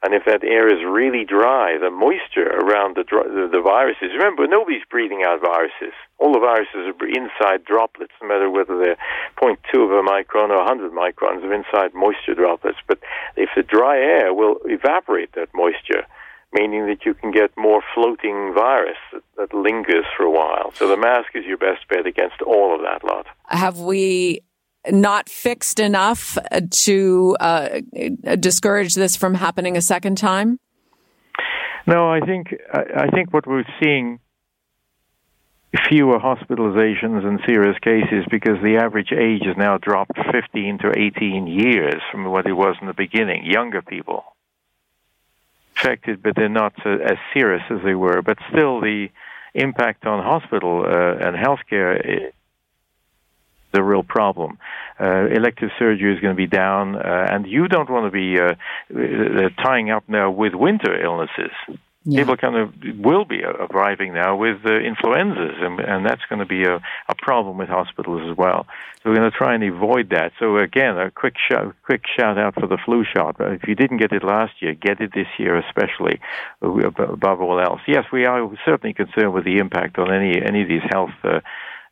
And 0.01 0.13
if 0.13 0.23
that 0.25 0.43
air 0.43 0.71
is 0.71 0.79
really 0.87 1.25
dry, 1.25 1.77
the 1.77 1.91
moisture 1.91 2.47
around 2.47 2.95
the, 2.95 3.03
the, 3.03 3.49
the 3.51 3.61
viruses, 3.61 4.15
remember, 4.15 4.47
nobody's 4.47 4.87
breathing 4.89 5.23
out 5.27 5.41
viruses. 5.41 5.91
All 6.19 6.31
the 6.31 6.39
viruses 6.39 6.87
are 6.87 7.07
inside 7.07 7.65
droplets, 7.65 8.13
no 8.21 8.27
matter 8.29 8.49
whether 8.49 8.79
they're 8.79 8.97
0.2 9.35 9.59
of 9.83 9.91
a 9.91 10.03
micron 10.07 10.55
or 10.55 10.63
100 10.63 10.91
microns 10.91 11.43
of 11.43 11.51
inside 11.51 11.93
moisture 11.93 12.33
droplets. 12.33 12.79
But 12.87 12.99
if 13.35 13.49
the 13.55 13.63
dry 13.63 13.97
air 13.97 14.33
will 14.33 14.59
evaporate 14.65 15.33
that 15.33 15.49
moisture, 15.53 16.07
meaning 16.53 16.87
that 16.87 17.05
you 17.05 17.13
can 17.13 17.31
get 17.31 17.51
more 17.57 17.81
floating 17.93 18.53
virus 18.53 18.97
that, 19.11 19.23
that 19.37 19.53
lingers 19.53 20.05
for 20.15 20.23
a 20.23 20.31
while. 20.31 20.71
So 20.75 20.87
the 20.87 20.97
mask 20.97 21.35
is 21.35 21.45
your 21.45 21.57
best 21.57 21.87
bet 21.89 22.07
against 22.07 22.41
all 22.41 22.73
of 22.73 22.81
that 22.81 23.03
lot. 23.03 23.27
Have 23.47 23.79
we 23.79 24.41
not 24.89 25.29
fixed 25.29 25.79
enough 25.79 26.37
to 26.69 27.37
uh, 27.39 27.79
discourage 28.39 28.95
this 28.95 29.15
from 29.15 29.35
happening 29.35 29.75
a 29.77 29.81
second 29.81 30.17
time? 30.17 30.59
No, 31.87 32.09
I 32.09 32.19
think 32.21 32.55
I, 32.71 33.03
I 33.03 33.07
think 33.07 33.33
what 33.33 33.47
we're 33.47 33.65
seeing 33.81 34.19
fewer 35.87 36.19
hospitalizations 36.19 37.25
and 37.25 37.39
serious 37.45 37.77
cases 37.79 38.25
because 38.31 38.57
the 38.63 38.77
average 38.77 39.11
age 39.11 39.43
has 39.45 39.55
now 39.55 39.77
dropped 39.77 40.17
15 40.31 40.79
to 40.79 40.91
18 40.97 41.47
years 41.47 42.01
from 42.11 42.25
what 42.25 42.47
it 42.47 42.53
was 42.53 42.75
in 42.81 42.87
the 42.87 42.93
beginning. 42.93 43.45
Younger 43.45 43.81
people 43.81 44.23
affected, 45.75 46.23
but 46.23 46.35
they're 46.35 46.49
not 46.49 46.73
uh, 46.85 46.89
as 46.89 47.17
serious 47.33 47.61
as 47.69 47.79
they 47.83 47.93
were. 47.95 48.21
But 48.21 48.37
still, 48.51 48.81
the 48.81 49.09
impact 49.53 50.05
on 50.05 50.23
hospital 50.23 50.83
uh, 50.85 51.25
and 51.25 51.35
healthcare 51.35 52.31
a 53.73 53.83
real 53.83 54.03
problem. 54.03 54.57
Uh, 54.99 55.27
elective 55.27 55.69
surgery 55.77 56.13
is 56.13 56.19
going 56.19 56.33
to 56.33 56.37
be 56.37 56.47
down, 56.47 56.95
uh, 56.95 57.27
and 57.31 57.47
you 57.47 57.67
don't 57.67 57.89
want 57.89 58.05
to 58.05 58.11
be 58.11 58.39
uh, 58.39 58.55
uh, 58.95 59.49
tying 59.63 59.89
up 59.91 60.03
now 60.07 60.29
with 60.29 60.53
winter 60.53 61.01
illnesses. 61.01 61.51
Yeah. 62.05 62.21
People 62.21 62.37
kind 62.37 62.55
of 62.55 62.73
will 62.97 63.25
be 63.25 63.43
arriving 63.43 64.13
now 64.13 64.37
with 64.37 64.65
uh, 64.65 64.79
influenzas, 64.79 65.55
and, 65.59 65.79
and 65.81 66.05
that's 66.05 66.21
going 66.29 66.39
to 66.39 66.45
be 66.45 66.63
a, 66.63 66.81
a 67.09 67.15
problem 67.15 67.57
with 67.57 67.67
hospitals 67.67 68.21
as 68.31 68.37
well. 68.37 68.65
So 69.03 69.09
we're 69.09 69.17
going 69.17 69.29
to 69.29 69.37
try 69.37 69.53
and 69.53 69.63
avoid 69.63 70.09
that. 70.09 70.31
So 70.39 70.57
again, 70.57 70.97
a 70.97 71.11
quick 71.11 71.35
shout, 71.37 71.75
quick 71.83 72.03
shout 72.17 72.37
out 72.37 72.55
for 72.55 72.67
the 72.67 72.77
flu 72.83 73.03
shot. 73.03 73.35
If 73.39 73.67
you 73.67 73.75
didn't 73.75 73.97
get 73.97 74.13
it 74.13 74.23
last 74.23 74.53
year, 74.61 74.73
get 74.73 75.01
it 75.01 75.11
this 75.13 75.27
year, 75.37 75.57
especially 75.57 76.19
uh, 76.63 76.69
above 76.87 77.41
all 77.41 77.59
else. 77.59 77.81
Yes, 77.85 78.05
we 78.13 78.25
are 78.25 78.49
certainly 78.65 78.93
concerned 78.93 79.33
with 79.33 79.43
the 79.43 79.57
impact 79.57 79.99
on 79.99 80.11
any 80.13 80.41
any 80.41 80.63
of 80.63 80.69
these 80.69 80.87
health 80.89 81.11
uh, 81.23 81.41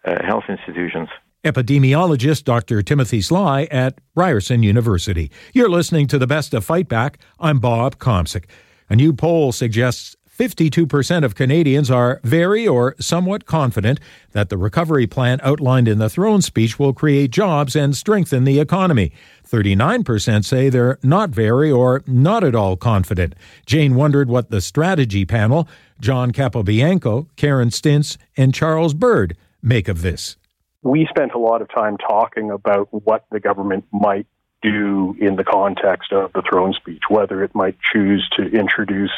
uh, 0.05 0.25
health 0.25 0.46
institutions. 0.48 1.10
Epidemiologist 1.44 2.44
Dr. 2.44 2.82
Timothy 2.82 3.22
Sly 3.22 3.63
at 3.65 4.00
Ryerson 4.15 4.63
University. 4.63 5.32
You're 5.53 5.70
listening 5.70 6.08
to 6.08 6.17
the 6.17 6.27
best 6.27 6.53
of 6.53 6.65
Fight 6.65 6.89
Back. 6.89 7.20
I'm 7.39 7.60
Bob 7.60 8.00
Komsic. 8.00 8.46
A 8.89 8.96
new 8.96 9.13
poll 9.13 9.51
suggests 9.51 10.15
52% 10.38 11.24
of 11.24 11.36
Canadians 11.36 11.89
are 11.89 12.20
very 12.24 12.67
or 12.67 12.96
somewhat 13.00 13.46
confident 13.46 14.00
that 14.32 14.50
the 14.50 14.58
recovery 14.58 15.08
plan 15.08 15.39
outlined 15.44 15.88
in 15.88 16.00
the 16.00 16.10
throne 16.10 16.41
speech 16.41 16.77
will 16.77 16.94
create 16.94 17.32
jobs 17.32 17.75
and 17.75 17.96
strengthen 17.96 18.44
the 18.44 18.60
economy. 18.60 19.12
39% 19.48 20.44
say 20.44 20.70
they're 20.70 21.00
not 21.01 21.29
very 21.29 21.72
or 21.72 22.03
not 22.08 22.44
at 22.44 22.56
all 22.56 22.75
confident. 22.77 23.36
Jane 23.65 23.96
wondered 23.96 24.29
what 24.29 24.50
the 24.50 24.62
strategy 24.62 25.25
panel, 25.25 25.67
John 26.00 26.32
Capobianco, 26.32 27.27
Karen 27.36 27.70
Stintz, 27.70 28.17
and 28.36 28.53
Charles 28.53 28.94
Bird, 28.94 29.38
make 29.62 29.88
of 29.88 30.01
this. 30.01 30.36
We 30.84 31.07
spent 31.10 31.34
a 31.34 31.39
lot 31.39 31.62
of 31.62 31.69
time 31.74 31.98
talking 31.98 32.51
about 32.51 32.88
what 32.91 33.25
the 33.31 33.39
government 33.39 33.86
might 33.91 34.27
do 34.62 35.15
in 35.19 35.36
the 35.36 35.43
context 35.43 36.12
of 36.12 36.34
the 36.34 36.41
throne 36.50 36.74
speech, 36.74 37.03
whether 37.10 37.43
it 37.43 37.53
might 37.53 37.77
choose 37.93 38.27
to 38.38 38.43
introduce 38.43 39.12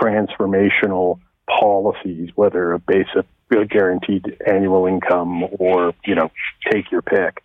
transformational 0.00 1.20
policies, 1.48 2.30
whether 2.34 2.72
a 2.72 2.78
basic 2.78 3.26
guaranteed 3.70 4.36
annual 4.46 4.86
income 4.86 5.44
or, 5.58 5.94
you 6.04 6.14
know, 6.14 6.30
take 6.70 6.90
your 6.90 7.02
pick. 7.02 7.42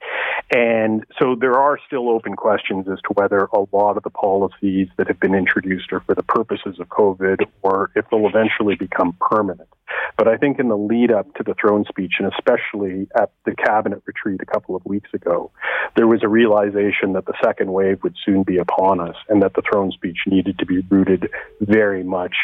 And 0.52 1.04
so 1.20 1.36
there 1.36 1.58
are 1.58 1.80
still 1.88 2.10
open 2.10 2.36
questions 2.36 2.88
as 2.88 3.00
to 3.08 3.14
whether 3.14 3.50
a 3.54 3.66
lot 3.72 3.98
of 3.98 4.04
the 4.04 4.10
policies 4.10 4.88
that 4.98 5.08
have 5.08 5.20
been 5.20 5.34
introduced 5.34 5.92
are 5.94 6.02
for 6.02 6.14
the 6.14 6.24
purposes 6.24 6.80
of 6.80 6.88
COVID 6.90 7.46
or 7.62 7.92
if 7.96 8.06
they'll 8.10 8.28
eventually 8.28 8.76
become 8.76 9.18
permanent. 9.20 9.70
But 10.18 10.28
I 10.28 10.38
think 10.38 10.60
in 10.60 10.68
the 10.68 10.78
lead 10.78 11.12
up 11.12 11.34
to 11.36 11.44
the 11.44 11.56
throne 11.56 11.86
speech, 11.90 12.14
and 12.20 12.32
especially 12.32 13.08
at 13.16 13.32
the 13.46 13.56
cabinet 13.56 14.04
retreat 14.06 14.42
a 14.42 14.46
couple 14.46 14.76
of 14.76 14.86
weeks 14.86 15.10
ago, 15.14 15.52
there 15.96 16.08
was 16.08 16.24
a 16.24 16.28
realization 16.28 17.14
that 17.14 17.26
the 17.26 17.34
second 17.44 17.72
wave 17.72 18.04
would 18.04 18.16
soon 18.26 18.44
be 18.44 18.58
upon 18.58 19.00
us 19.00 19.16
and 19.30 19.42
that 19.42 19.54
the 19.56 19.62
throne 19.62 19.92
speech 19.92 20.18
needed 20.28 20.60
to 20.60 20.66
be 20.66 20.82
rooted 20.90 21.30
very 21.62 22.04
much 22.04 22.36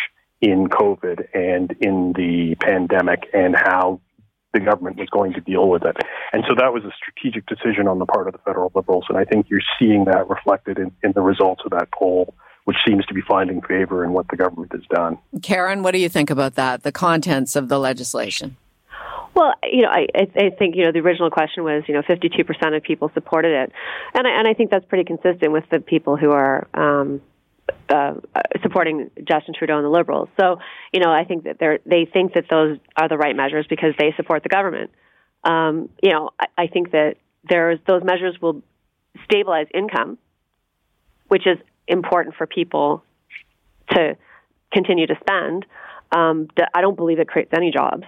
in 0.41 0.67
COVID 0.67 1.27
and 1.33 1.75
in 1.81 2.13
the 2.13 2.55
pandemic 2.55 3.29
and 3.33 3.55
how 3.55 3.99
the 4.53 4.59
government 4.59 4.97
was 4.97 5.09
going 5.09 5.33
to 5.33 5.41
deal 5.41 5.69
with 5.69 5.83
it. 5.83 5.97
And 6.33 6.43
so 6.47 6.55
that 6.55 6.73
was 6.73 6.83
a 6.83 6.91
strategic 6.97 7.45
decision 7.45 7.87
on 7.87 7.99
the 7.99 8.05
part 8.05 8.27
of 8.27 8.33
the 8.33 8.39
federal 8.39 8.71
liberals. 8.73 9.05
And 9.09 9.17
I 9.17 9.25
think 9.25 9.49
you're 9.49 9.61
seeing 9.77 10.05
that 10.05 10.27
reflected 10.27 10.79
in, 10.79 10.91
in 11.03 11.11
the 11.13 11.21
results 11.21 11.61
of 11.65 11.71
that 11.71 11.89
poll, 11.91 12.33
which 12.65 12.77
seems 12.87 13.05
to 13.07 13.13
be 13.13 13.21
finding 13.21 13.61
favor 13.61 14.03
in 14.03 14.13
what 14.13 14.27
the 14.29 14.37
government 14.37 14.71
has 14.71 14.83
done. 14.89 15.17
Karen, 15.41 15.83
what 15.83 15.91
do 15.91 15.99
you 15.99 16.09
think 16.09 16.29
about 16.29 16.55
that, 16.55 16.83
the 16.83 16.91
contents 16.91 17.55
of 17.55 17.69
the 17.69 17.79
legislation? 17.79 18.57
Well, 19.35 19.53
you 19.63 19.83
know, 19.83 19.89
I, 19.89 20.07
I 20.15 20.49
think 20.49 20.75
you 20.75 20.83
know 20.83 20.91
the 20.91 20.99
original 20.99 21.29
question 21.29 21.63
was 21.63 21.83
you 21.87 21.93
know 21.93 22.01
52% 22.01 22.75
of 22.75 22.83
people 22.83 23.11
supported 23.13 23.53
it, 23.53 23.71
and 24.13 24.27
I, 24.27 24.31
and 24.31 24.47
I 24.47 24.53
think 24.53 24.69
that's 24.71 24.83
pretty 24.85 25.05
consistent 25.05 25.53
with 25.53 25.63
the 25.69 25.79
people 25.79 26.17
who 26.17 26.31
are 26.31 26.67
um, 26.73 27.21
uh, 27.89 28.13
supporting 28.61 29.09
Justin 29.27 29.53
Trudeau 29.57 29.77
and 29.77 29.85
the 29.85 29.89
Liberals. 29.89 30.29
So, 30.39 30.59
you 30.93 30.99
know, 30.99 31.11
I 31.11 31.23
think 31.23 31.43
that 31.43 31.59
they 31.59 31.79
they 31.85 32.09
think 32.11 32.33
that 32.33 32.45
those 32.49 32.77
are 32.95 33.07
the 33.07 33.17
right 33.17 33.35
measures 33.35 33.65
because 33.69 33.93
they 33.97 34.13
support 34.15 34.43
the 34.43 34.49
government. 34.49 34.91
Um, 35.43 35.89
you 36.01 36.11
know, 36.11 36.31
I, 36.39 36.47
I 36.57 36.67
think 36.67 36.91
that 36.91 37.15
there's 37.47 37.79
those 37.87 38.03
measures 38.03 38.37
will 38.41 38.61
stabilize 39.25 39.67
income, 39.73 40.17
which 41.27 41.47
is 41.47 41.57
important 41.87 42.35
for 42.35 42.45
people 42.45 43.03
to 43.91 44.17
continue 44.71 45.07
to 45.07 45.15
spend. 45.19 45.65
Um, 46.11 46.47
I 46.73 46.81
don't 46.81 46.95
believe 46.95 47.19
it 47.19 47.27
creates 47.27 47.51
any 47.55 47.71
jobs, 47.71 48.05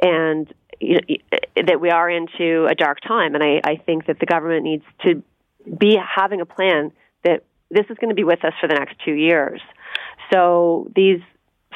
and 0.00 0.52
you 0.80 0.94
know, 0.94 1.16
that 1.66 1.80
we 1.80 1.90
are 1.90 2.10
into 2.10 2.66
a 2.66 2.74
dark 2.74 2.98
time. 3.06 3.34
And 3.34 3.42
I, 3.42 3.60
I 3.64 3.76
think 3.76 4.06
that 4.06 4.18
the 4.18 4.26
government 4.26 4.64
needs 4.64 4.84
to 5.04 5.22
be 5.78 5.96
having 5.96 6.40
a 6.40 6.46
plan 6.46 6.92
that 7.24 7.44
this 7.72 7.86
is 7.90 7.96
going 7.98 8.10
to 8.10 8.14
be 8.14 8.24
with 8.24 8.44
us 8.44 8.52
for 8.60 8.68
the 8.68 8.74
next 8.74 8.96
two 9.04 9.14
years. 9.14 9.60
So 10.32 10.90
these 10.94 11.20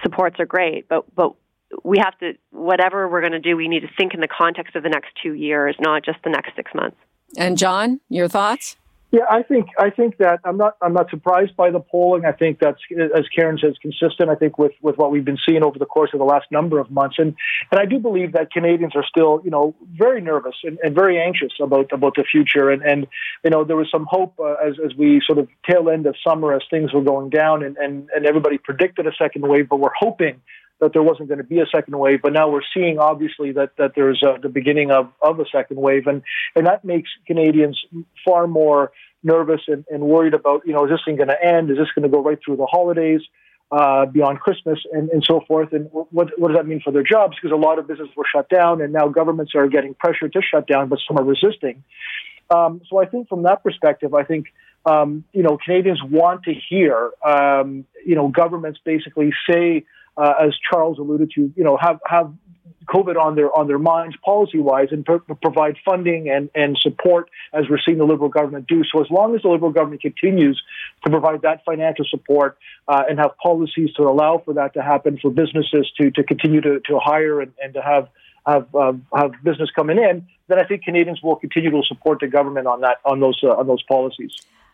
supports 0.03 0.37
are 0.39 0.47
great, 0.47 0.89
but 0.89 1.13
but 1.15 1.35
we 1.83 1.99
have 1.99 2.17
to 2.19 2.35
whatever 2.51 3.09
we're 3.09 3.21
going 3.21 3.33
to 3.33 3.41
do, 3.41 3.57
we 3.57 3.69
need 3.69 3.81
to 3.81 3.89
think 3.97 4.15
in 4.15 4.21
the 4.21 4.29
context 4.29 4.77
of 4.77 4.83
the 4.83 4.89
next 4.89 5.09
two 5.23 5.33
years, 5.33 5.75
not 5.81 6.05
just 6.05 6.19
the 6.23 6.31
next 6.31 6.55
six 6.55 6.71
months. 6.75 6.97
And 7.37 7.59
John, 7.59 8.01
your 8.09 8.29
thoughts? 8.29 8.77
Yeah, 9.13 9.23
I 9.31 9.45
think 9.45 9.69
I 9.79 9.91
think 9.91 10.17
that 10.19 10.41
I'm 10.45 10.57
not 10.57 10.77
I'm 10.83 10.93
not 10.93 11.11
surprised 11.11 11.57
by 11.57 11.71
the 11.71 11.79
polling. 11.79 12.25
I 12.25 12.33
think 12.33 12.59
that's 12.59 12.81
as 13.17 13.25
Karen 13.35 13.57
says 13.57 13.75
consistent. 13.81 14.31
I 14.31 14.35
think 14.35 14.59
with 14.59 14.73
with 14.83 14.99
what 14.99 15.13
we've 15.13 15.25
been 15.25 15.39
seeing 15.47 15.63
over 15.63 15.79
the 15.79 15.87
course 15.87 16.11
of 16.13 16.19
the 16.19 16.25
last 16.25 16.47
number 16.51 16.81
of 16.81 16.91
months, 16.91 17.17
and 17.19 17.37
and 17.71 17.81
I 17.81 17.85
do 17.85 18.01
believe 18.01 18.33
that 18.33 18.51
Canadians 18.51 18.97
are 18.97 19.05
still 19.09 19.41
you 19.45 19.51
know 19.51 19.77
very 19.97 20.21
nervous 20.21 20.57
and, 20.65 20.77
and 20.83 20.93
very 20.93 21.21
anxious 21.21 21.53
about 21.61 21.93
about 21.93 22.17
the 22.17 22.25
future. 22.25 22.69
And 22.69 22.83
and 22.83 23.07
you 23.45 23.51
know 23.51 23.63
there 23.63 23.77
was 23.77 23.89
some 23.93 24.07
hope 24.11 24.35
uh, 24.41 24.55
as 24.55 24.75
as 24.85 24.97
we 24.97 25.23
sort 25.25 25.39
of 25.39 25.49
tail 25.71 25.89
end 25.89 26.07
of 26.07 26.17
summer 26.27 26.53
as 26.53 26.63
things 26.69 26.93
were 26.93 27.03
going 27.03 27.31
down, 27.31 27.63
and 27.63 27.77
and 27.77 28.09
and 28.15 28.27
everybody 28.27 28.59
predicted 28.59 29.07
a 29.07 29.13
second 29.17 29.47
wave, 29.47 29.69
but 29.69 29.79
we're 29.79 29.91
hoping 29.97 30.41
that 30.81 30.93
there 30.93 31.03
wasn't 31.03 31.29
going 31.29 31.39
to 31.39 31.45
be 31.45 31.61
a 31.61 31.67
second 31.67 31.99
wave, 31.99 32.21
but 32.23 32.33
now 32.33 32.51
we're 32.51 32.61
seeing 32.75 32.99
obviously 32.99 33.53
that 33.53 33.71
that 33.79 33.93
there's 33.95 34.23
uh, 34.27 34.37
the 34.43 34.49
beginning 34.49 34.91
of 34.91 35.11
of 35.23 35.41
a 35.41 35.45
second 35.51 35.79
wave, 35.81 36.07
and 36.07 36.23
and 36.55 36.67
that 36.67 36.85
makes 36.85 37.11
Canadians 37.27 37.83
far 38.25 38.47
more 38.47 38.93
nervous 39.23 39.63
and, 39.67 39.85
and 39.91 40.03
worried 40.03 40.35
about 40.35 40.67
you 40.67 40.73
know 40.73 40.85
is 40.85 40.91
this 40.91 41.01
thing 41.05 41.17
going 41.17 41.29
to 41.29 41.45
end? 41.45 41.71
Is 41.71 41.79
this 41.79 41.89
going 41.95 42.05
to 42.05 42.09
go 42.09 42.23
right 42.23 42.39
through 42.45 42.57
the 42.57 42.67
holidays? 42.67 43.21
Uh, 43.69 44.07
beyond 44.07 44.39
Christmas 44.39 44.79
and, 44.93 45.11
and 45.11 45.25
so 45.25 45.41
forth. 45.49 45.73
And 45.73 45.89
what, 45.91 46.07
what 46.13 46.31
does 46.39 46.57
that 46.57 46.69
mean 46.69 46.81
for 46.85 46.93
their 46.93 47.03
jobs? 47.03 47.35
Because 47.35 47.53
a 47.53 47.59
lot 47.59 47.81
of 47.81 47.89
businesses 47.89 48.15
were 48.17 48.25
shut 48.33 48.49
down, 48.49 48.81
and 48.81 48.93
now 48.93 49.09
governments 49.09 49.57
are 49.57 49.67
getting 49.67 49.93
pressure 49.93 50.29
to 50.29 50.41
shut 50.41 50.69
down, 50.69 50.89
but 50.89 51.01
some 51.05 51.19
are 51.19 51.25
resisting. 51.25 51.83
Um, 52.49 52.81
so 52.89 52.99
I 52.99 53.07
think 53.07 53.29
from 53.29 53.43
that 53.43 53.65
perspective, 53.65 54.15
I 54.15 54.23
think 54.23 54.47
um, 54.85 55.25
you 55.33 55.43
know 55.43 55.59
Canadians 55.63 56.01
want 56.03 56.45
to 56.45 56.53
hear 56.69 57.11
um, 57.25 57.85
you 58.05 58.15
know 58.15 58.29
governments 58.29 58.79
basically 58.85 59.33
say 59.51 59.85
uh, 60.17 60.35
as 60.41 60.55
Charles 60.71 60.99
alluded 60.99 61.31
to, 61.33 61.53
you 61.57 61.65
know, 61.65 61.77
have 61.77 62.01
have 62.07 62.33
COVID 62.87 63.17
on 63.17 63.35
their 63.35 63.55
on 63.57 63.67
their 63.67 63.79
minds 63.79 64.17
policy 64.25 64.59
wise 64.59 64.89
and 64.91 65.05
pro- 65.05 65.19
provide 65.19 65.77
funding 65.85 66.29
and, 66.31 66.49
and 66.55 66.79
support 66.79 67.29
as 67.53 67.65
we're 67.69 67.79
seeing 67.85 67.99
the 67.99 68.05
Liberal 68.05 68.29
government 68.29 68.67
do. 68.67 68.83
So 68.85 69.01
as 69.01 69.11
long 69.11 69.35
as 69.35 69.43
the 69.43 69.49
Liberal 69.49 69.73
government 69.73 70.03
continues 70.03 70.63
to 71.05 71.11
provide 71.11 71.43
that 71.43 71.65
financial 71.65 72.05
support 72.09 72.59
uh, 72.87 73.03
and 73.09 73.19
have 73.19 73.37
policies 73.43 73.93
to 73.95 74.03
allow 74.05 74.41
for 74.45 74.55
that 74.55 74.75
to 74.75 74.83
happen 74.83 75.19
for 75.21 75.31
businesses 75.31 75.91
to, 76.01 76.11
to 76.13 76.23
continue 76.23 76.61
to, 76.61 76.81
to 76.81 76.99
hire 76.99 77.41
and, 77.41 77.53
and 77.63 77.75
to 77.75 77.83
have 77.83 78.09
have 78.47 78.73
uh, 78.75 78.93
have 79.15 79.33
business 79.43 79.71
coming 79.75 79.99
in, 79.99 80.27
then 80.49 80.61
I 80.61 80.65
think 80.65 80.85
Canadians 80.85 81.21
will 81.23 81.37
continue 81.37 81.71
to 81.71 81.83
support 81.83 82.21
the 82.21 82.29
government 82.29 82.67
on 82.69 82.83
that 82.83 82.99
on 83.05 83.21
those 83.21 83.41
uh, 83.43 83.49
on 83.49 83.67
those 83.67 83.83
policies. 83.83 84.33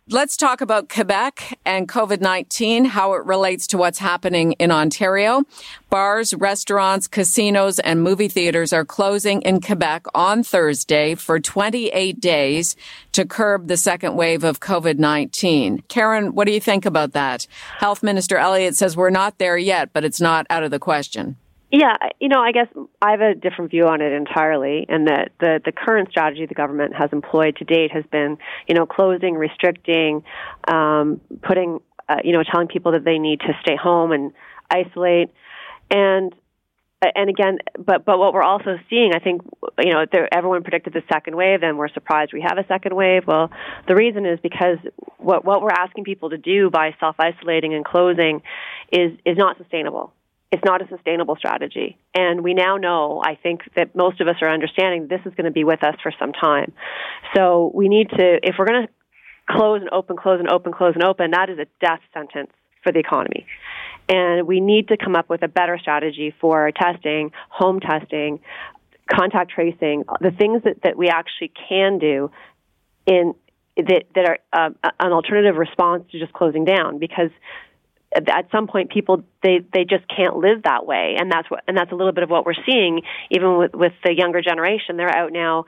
Let's 0.09 0.37
talk 0.37 0.61
about 0.61 0.89
Quebec 0.89 1.61
and 1.65 1.89
COVID 1.89 2.21
19, 2.21 2.87
how 2.87 3.13
it 3.13 3.25
relates 3.25 3.69
to 3.69 3.79
what's 3.79 4.01
happening 4.01 4.51
in 4.55 4.73
Ontario. 4.73 5.45
Bars, 5.91 6.35
restaurants, 6.35 7.07
casinos, 7.07 7.79
and 7.79 8.03
movie 8.03 8.27
theaters 8.27 8.73
are 8.73 8.85
closing 8.85 9.43
in 9.43 9.61
Quebec 9.61 10.07
on 10.13 10.43
Thursday 10.43 11.15
for 11.15 11.39
28 11.39 12.19
days 12.19 12.75
to 13.13 13.25
curb 13.25 13.69
the 13.69 13.77
second 13.77 14.17
wave 14.17 14.43
of 14.43 14.59
COVID 14.59 14.99
19. 14.99 15.85
Karen, 15.87 16.35
what 16.35 16.49
do 16.49 16.53
you 16.53 16.61
think 16.61 16.85
about 16.85 17.13
that? 17.13 17.47
Health 17.79 18.03
Minister 18.03 18.39
Elliott 18.39 18.77
says 18.77 18.97
we're 18.97 19.09
not 19.09 19.39
there 19.39 19.57
yet, 19.57 19.93
but 19.93 20.03
it's 20.03 20.21
not 20.21 20.49
out 20.51 20.65
of 20.65 20.73
the 20.73 20.81
question. 20.81 21.37
Yeah, 21.73 21.97
you 22.21 22.29
know, 22.29 22.41
I 22.43 22.53
guess 22.53 22.67
I 23.01 23.13
have 23.13 23.23
a 23.23 23.35
different 23.35 23.71
view 23.71 23.87
on 23.87 24.03
it 24.03 24.13
entirely, 24.13 24.85
and 24.91 25.09
that 25.09 25.31
the 25.41 25.59
the 25.65 25.73
current 25.73 26.11
strategy 26.11 26.45
the 26.45 26.55
government 26.55 26.95
has 26.95 27.09
employed 27.13 27.57
to 27.57 27.65
date 27.65 27.93
has 27.93 28.05
been, 28.13 28.37
you 28.69 28.75
know, 28.75 28.85
closing, 28.85 29.37
restricting, 29.37 30.23
um, 30.69 31.23
putting, 31.43 31.81
uh, 32.11 32.17
you 32.23 32.33
know, 32.33 32.43
telling 32.43 32.69
people 32.69 32.93
that 32.93 33.05
they 33.05 33.19
need 33.19 33.41
to 33.41 33.55
stay 33.63 33.75
home, 33.75 34.13
and 34.13 34.33
isolate, 34.71 35.31
and 35.91 36.35
and 37.17 37.31
again, 37.31 37.59
but 37.79 38.05
but 38.05 38.19
what 38.19 38.35
we're 38.35 38.43
also 38.43 38.79
seeing, 38.91 39.13
I 39.15 39.19
think, 39.19 39.41
you 39.79 39.95
know, 39.95 40.05
there, 40.13 40.29
everyone 40.31 40.65
predicted 40.65 40.93
the 40.93 41.03
second 41.11 41.37
wave, 41.37 41.63
and 41.63 41.79
we're 41.79 41.89
surprised 41.89 42.35
we 42.35 42.43
have 42.47 42.59
a 42.59 42.67
second 42.67 42.95
wave. 42.95 43.23
Well, 43.27 43.51
the 43.89 43.95
reason 43.95 44.27
is 44.27 44.39
because 44.43 44.77
what 45.17 45.47
what 45.47 45.63
we're 45.63 45.71
asking 45.71 46.05
people 46.05 46.29
to 46.31 46.39
do 46.39 46.69
by 46.69 46.95
self 47.01 47.17
isolating 47.19 47.73
and 47.73 47.83
closing 47.83 48.43
is 48.93 49.13
is 49.25 49.39
not 49.39 49.57
sustainable. 49.57 50.13
It's 50.53 50.63
not 50.65 50.83
a 50.83 50.89
sustainable 50.89 51.35
strategy, 51.37 51.97
and 52.15 52.43
we 52.43 52.53
now 52.53 52.77
know. 52.77 53.23
I 53.25 53.37
think 53.43 53.63
that 53.75 53.97
most 53.97 54.21
of 54.21 54.29
us 54.29 54.37
are 54.43 54.51
understanding 54.51 55.09
this 55.09 55.23
is 55.25 55.33
going 55.35 55.47
to 55.47 55.51
be 55.51 55.65
with 55.65 55.83
us 55.83 55.95
for 56.03 56.13
some 56.19 56.33
time. 56.33 56.73
So 57.35 57.73
we 57.75 57.89
need 57.89 58.11
to, 58.11 58.39
if 58.43 58.57
we're 58.59 58.67
going 58.67 58.87
to 58.87 58.93
close 59.51 59.81
and 59.81 59.89
open, 59.91 60.17
close 60.17 60.41
and 60.41 60.51
open, 60.51 60.73
close 60.73 60.93
and 60.95 61.05
open, 61.05 61.31
that 61.31 61.49
is 61.49 61.59
a 61.59 61.67
death 61.81 62.01
sentence 62.13 62.51
for 62.83 62.93
the 62.93 62.99
economy. 62.99 63.47
And 64.11 64.47
we 64.47 64.61
need 64.61 64.89
to 64.89 64.97
come 64.97 65.17
up 65.17 65.31
with 65.31 65.43
a 65.43 65.49
better 65.49 65.79
strategy 65.81 66.35
for 66.39 66.71
testing, 66.71 67.31
home 67.49 67.81
testing, 67.81 68.41
contact 69.11 69.53
tracing, 69.53 70.05
the 70.21 70.33
things 70.33 70.63
that, 70.65 70.83
that 70.85 70.97
we 70.97 71.09
actually 71.09 71.53
can 71.69 71.99
do 71.99 72.31
in 73.07 73.35
that, 73.77 74.05
that 74.15 74.29
are 74.29 74.39
uh, 74.53 74.91
an 75.01 75.13
alternative 75.13 75.57
response 75.57 76.05
to 76.13 76.19
just 76.19 76.33
closing 76.33 76.65
down 76.65 76.99
because 76.99 77.31
at 78.15 78.47
some 78.51 78.67
point 78.67 78.91
people 78.91 79.23
they 79.43 79.61
they 79.73 79.85
just 79.85 80.05
can't 80.15 80.37
live 80.37 80.63
that 80.65 80.87
way 80.87 81.17
and 81.19 81.31
that's 81.31 81.51
what 81.51 81.63
and 81.67 81.77
that's 81.77 81.93
a 81.93 81.95
little 81.95 82.13
bit 82.13 82.25
of 82.25 82.31
what 82.31 82.45
we're 82.45 82.55
seeing 82.67 83.03
even 83.31 83.57
with 83.59 83.75
with 83.75 83.93
the 84.05 84.15
younger 84.15 84.43
generation 84.43 84.97
they're 84.97 85.15
out 85.15 85.33
now 85.33 85.65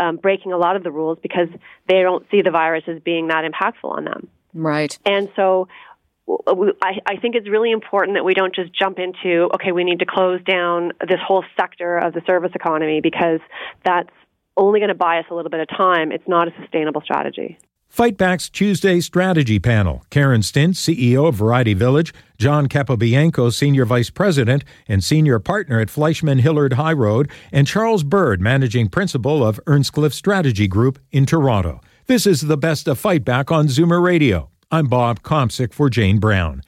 um, 0.00 0.16
breaking 0.16 0.52
a 0.52 0.56
lot 0.56 0.76
of 0.76 0.84
the 0.84 0.92
rules 0.92 1.18
because 1.20 1.48
they 1.88 2.02
don't 2.02 2.24
see 2.30 2.42
the 2.42 2.50
virus 2.50 2.84
as 2.86 3.00
being 3.02 3.28
that 3.28 3.44
impactful 3.44 3.90
on 3.90 4.04
them 4.04 4.28
right 4.54 4.98
and 5.04 5.28
so 5.34 5.68
I, 6.82 6.98
I 7.06 7.16
think 7.16 7.34
it's 7.36 7.48
really 7.48 7.72
important 7.72 8.16
that 8.16 8.24
we 8.24 8.34
don't 8.34 8.54
just 8.54 8.70
jump 8.78 8.98
into, 8.98 9.48
okay, 9.54 9.72
we 9.72 9.82
need 9.82 10.00
to 10.00 10.06
close 10.06 10.42
down 10.44 10.92
this 11.00 11.18
whole 11.26 11.42
sector 11.58 11.96
of 11.96 12.12
the 12.12 12.20
service 12.26 12.52
economy 12.54 13.00
because 13.00 13.40
that's 13.82 14.10
only 14.54 14.80
going 14.80 14.88
to 14.88 14.94
buy 14.94 15.20
us 15.20 15.24
a 15.30 15.34
little 15.34 15.50
bit 15.50 15.60
of 15.60 15.68
time. 15.68 16.12
It's 16.12 16.26
not 16.28 16.48
a 16.48 16.50
sustainable 16.60 17.00
strategy. 17.00 17.58
Fight 17.88 18.16
Back's 18.18 18.48
Tuesday 18.50 19.00
strategy 19.00 19.58
panel. 19.58 20.04
Karen 20.10 20.42
Stintz, 20.42 20.76
CEO 20.76 21.26
of 21.26 21.34
Variety 21.34 21.74
Village, 21.74 22.12
John 22.36 22.68
Capobianco, 22.68 23.52
Senior 23.52 23.86
Vice 23.86 24.10
President 24.10 24.62
and 24.86 25.02
Senior 25.02 25.38
Partner 25.38 25.80
at 25.80 25.90
Fleishman 25.90 26.38
Hillard 26.38 26.74
High 26.74 26.92
Road, 26.92 27.30
and 27.50 27.66
Charles 27.66 28.04
Bird, 28.04 28.40
Managing 28.40 28.88
Principal 28.88 29.44
of 29.44 29.58
Ernst 29.66 29.88
Earnscliffe 29.88 30.12
Strategy 30.12 30.68
Group 30.68 30.98
in 31.10 31.26
Toronto. 31.26 31.80
This 32.06 32.26
is 32.26 32.42
the 32.42 32.58
best 32.58 32.86
of 32.86 32.98
Fight 32.98 33.24
Back 33.24 33.50
on 33.50 33.66
Zoomer 33.66 34.02
Radio. 34.02 34.50
I'm 34.70 34.86
Bob 34.86 35.22
Komsic 35.22 35.72
for 35.72 35.88
Jane 35.88 36.18
Brown. 36.18 36.62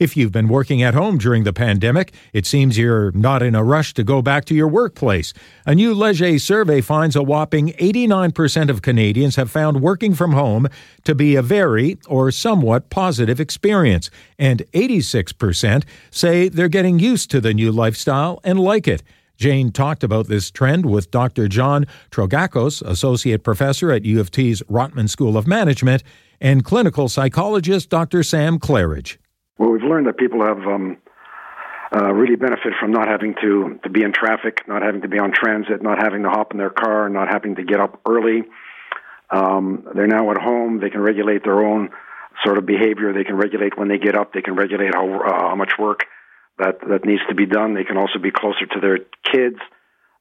If 0.00 0.16
you've 0.16 0.32
been 0.32 0.48
working 0.48 0.82
at 0.82 0.94
home 0.94 1.18
during 1.18 1.44
the 1.44 1.52
pandemic, 1.52 2.14
it 2.32 2.46
seems 2.46 2.78
you're 2.78 3.12
not 3.12 3.42
in 3.42 3.54
a 3.54 3.62
rush 3.62 3.92
to 3.92 4.02
go 4.02 4.22
back 4.22 4.46
to 4.46 4.54
your 4.54 4.66
workplace. 4.66 5.34
A 5.66 5.74
new 5.74 5.92
Leger 5.92 6.38
survey 6.38 6.80
finds 6.80 7.14
a 7.14 7.22
whopping 7.22 7.74
89% 7.74 8.70
of 8.70 8.80
Canadians 8.80 9.36
have 9.36 9.50
found 9.50 9.82
working 9.82 10.14
from 10.14 10.32
home 10.32 10.68
to 11.04 11.14
be 11.14 11.36
a 11.36 11.42
very 11.42 11.98
or 12.08 12.30
somewhat 12.30 12.88
positive 12.88 13.38
experience, 13.40 14.10
and 14.38 14.62
86% 14.72 15.84
say 16.10 16.48
they're 16.48 16.68
getting 16.68 16.98
used 16.98 17.30
to 17.32 17.40
the 17.42 17.52
new 17.52 17.70
lifestyle 17.70 18.40
and 18.42 18.58
like 18.58 18.88
it. 18.88 19.02
Jane 19.36 19.70
talked 19.70 20.02
about 20.02 20.28
this 20.28 20.50
trend 20.50 20.86
with 20.86 21.10
Dr. 21.10 21.46
John 21.46 21.84
Trougakos, 22.10 22.80
Associate 22.80 23.44
Professor 23.44 23.92
at 23.92 24.06
U 24.06 24.18
of 24.18 24.30
T's 24.30 24.62
Rotman 24.62 25.10
School 25.10 25.36
of 25.36 25.46
Management, 25.46 26.02
and 26.40 26.64
clinical 26.64 27.10
psychologist 27.10 27.90
Dr. 27.90 28.22
Sam 28.22 28.58
Klarreich. 28.58 29.18
Well, 29.60 29.72
we've 29.72 29.82
learned 29.82 30.06
that 30.06 30.16
people 30.16 30.42
have 30.42 30.56
um, 30.66 30.96
uh, 31.94 32.10
really 32.14 32.36
benefit 32.36 32.72
from 32.80 32.92
not 32.92 33.08
having 33.08 33.34
to, 33.42 33.78
to 33.82 33.90
be 33.90 34.02
in 34.02 34.10
traffic, 34.10 34.66
not 34.66 34.80
having 34.80 35.02
to 35.02 35.08
be 35.08 35.18
on 35.18 35.32
transit, 35.34 35.82
not 35.82 36.02
having 36.02 36.22
to 36.22 36.30
hop 36.30 36.52
in 36.52 36.56
their 36.56 36.70
car, 36.70 37.10
not 37.10 37.28
having 37.28 37.56
to 37.56 37.62
get 37.62 37.78
up 37.78 38.00
early. 38.08 38.44
Um, 39.28 39.86
they're 39.94 40.06
now 40.06 40.30
at 40.30 40.38
home. 40.38 40.80
They 40.80 40.88
can 40.88 41.02
regulate 41.02 41.44
their 41.44 41.62
own 41.62 41.90
sort 42.42 42.56
of 42.56 42.64
behavior. 42.64 43.12
They 43.12 43.24
can 43.24 43.36
regulate 43.36 43.76
when 43.76 43.88
they 43.88 43.98
get 43.98 44.14
up. 44.14 44.32
They 44.32 44.40
can 44.40 44.54
regulate 44.54 44.94
how, 44.94 45.06
uh, 45.06 45.48
how 45.50 45.56
much 45.56 45.72
work 45.78 46.06
that, 46.58 46.80
that 46.88 47.04
needs 47.04 47.20
to 47.28 47.34
be 47.34 47.44
done. 47.44 47.74
They 47.74 47.84
can 47.84 47.98
also 47.98 48.18
be 48.18 48.30
closer 48.30 48.64
to 48.64 48.80
their 48.80 49.00
kids. 49.30 49.58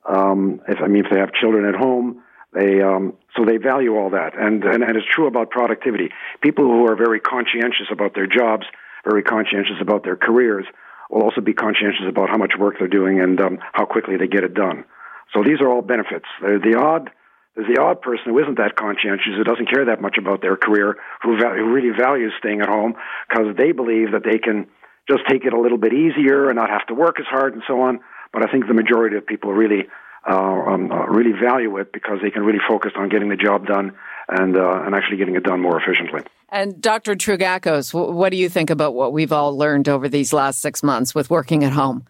Um, 0.04 0.60
if 0.68 0.80
I 0.84 0.88
mean, 0.88 1.06
if 1.06 1.12
they 1.14 1.20
have 1.20 1.32
children 1.32 1.64
at 1.64 1.80
home, 1.80 2.24
they 2.52 2.82
um, 2.82 3.14
so 3.38 3.46
they 3.46 3.56
value 3.56 3.96
all 3.96 4.10
that, 4.10 4.34
and, 4.38 4.64
and 4.64 4.84
and 4.84 4.98
it's 4.98 5.06
true 5.14 5.28
about 5.28 5.52
productivity. 5.52 6.10
People 6.42 6.66
who 6.66 6.88
are 6.88 6.96
very 6.96 7.20
conscientious 7.20 7.86
about 7.92 8.16
their 8.16 8.26
jobs, 8.26 8.66
very 9.04 9.24
conscientious 9.24 9.78
about 9.82 10.04
their 10.04 10.16
careers, 10.16 10.66
will 11.10 11.24
also 11.24 11.42
be 11.42 11.54
conscientious 11.54 12.06
about 12.08 12.30
how 12.30 12.38
much 12.38 12.54
work 12.60 12.76
they're 12.78 12.88
doing 12.88 13.20
and 13.20 13.40
um, 13.42 13.58
how 13.74 13.86
quickly 13.86 14.18
they 14.18 14.28
get 14.28 14.44
it 14.44 14.54
done. 14.54 14.86
So 15.34 15.44
these 15.44 15.62
are 15.62 15.70
all 15.70 15.82
benefits. 15.82 16.26
The 16.42 16.76
odd 16.80 17.10
there's 17.56 17.76
the 17.76 17.82
odd 17.82 18.02
person 18.02 18.32
who 18.32 18.40
isn't 18.40 18.58
that 18.58 18.76
conscientious, 18.76 19.36
who 19.36 19.44
doesn't 19.44 19.70
care 19.70 19.86
that 19.86 20.02
much 20.02 20.18
about 20.18 20.42
their 20.42 20.56
career, 20.56 20.96
who, 21.22 21.36
va- 21.36 21.56
who 21.58 21.74
really 21.74 21.90
values 21.90 22.32
staying 22.40 22.62
at 22.62 22.70
home 22.70 22.94
because 23.28 23.56
they 23.58 23.74
believe 23.74 24.12
that 24.14 24.24
they 24.24 24.38
can 24.38 24.68
just 25.10 25.28
take 25.28 25.44
it 25.44 25.52
a 25.52 25.60
little 25.60 25.78
bit 25.78 25.92
easier 25.92 26.48
and 26.48 26.56
not 26.56 26.70
have 26.70 26.86
to 26.88 26.94
work 26.94 27.20
as 27.20 27.26
hard 27.26 27.54
and 27.54 27.64
so 27.68 27.82
on. 27.82 28.00
But 28.32 28.48
I 28.48 28.52
think 28.52 28.68
the 28.68 28.74
majority 28.74 29.18
of 29.18 29.26
people 29.26 29.52
really 29.52 29.90
uh, 30.30 30.36
um, 30.36 30.92
uh, 30.92 31.08
really 31.08 31.32
value 31.32 31.78
it 31.78 31.92
because 31.92 32.20
they 32.22 32.30
can 32.30 32.44
really 32.44 32.60
focus 32.68 32.92
on 32.96 33.10
getting 33.10 33.30
the 33.30 33.36
job 33.36 33.66
done 33.66 33.98
and 34.30 34.56
uh, 34.58 34.84
and 34.86 34.96
actually 34.96 35.18
getting 35.18 35.36
it 35.36 35.44
done 35.44 35.62
more 35.62 35.82
efficiently. 35.82 36.22
And 36.50 36.82
Dr. 36.82 37.16
Trougakos, 37.16 37.94
what 37.94 38.30
do 38.30 38.38
you 38.38 38.50
think 38.50 38.70
about 38.70 38.96
what 38.96 39.14
we've 39.14 39.32
all 39.32 39.56
learned 39.56 39.88
over 39.88 40.10
these 40.10 40.34
last 40.34 40.62
six 40.62 40.82
months 40.82 41.14
with 41.14 41.30
working 41.30 41.64
at 41.64 41.74
home? 41.74 42.06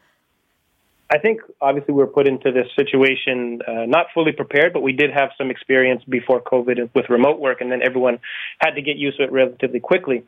I 1.11 1.17
think 1.17 1.41
obviously 1.59 1.93
we 1.93 1.99
were 1.99 2.07
put 2.07 2.27
into 2.27 2.51
this 2.51 2.67
situation 2.75 3.61
uh, 3.67 3.85
not 3.87 4.07
fully 4.13 4.31
prepared, 4.31 4.73
but 4.73 4.81
we 4.81 4.93
did 4.93 5.11
have 5.11 5.31
some 5.37 5.49
experience 5.49 6.03
before 6.07 6.39
COVID 6.39 6.91
with 6.93 7.09
remote 7.09 7.39
work, 7.39 7.61
and 7.61 7.71
then 7.71 7.81
everyone 7.81 8.19
had 8.59 8.71
to 8.71 8.81
get 8.81 8.97
used 8.97 9.17
to 9.17 9.23
it 9.23 9.31
relatively 9.31 9.79
quickly. 9.79 10.23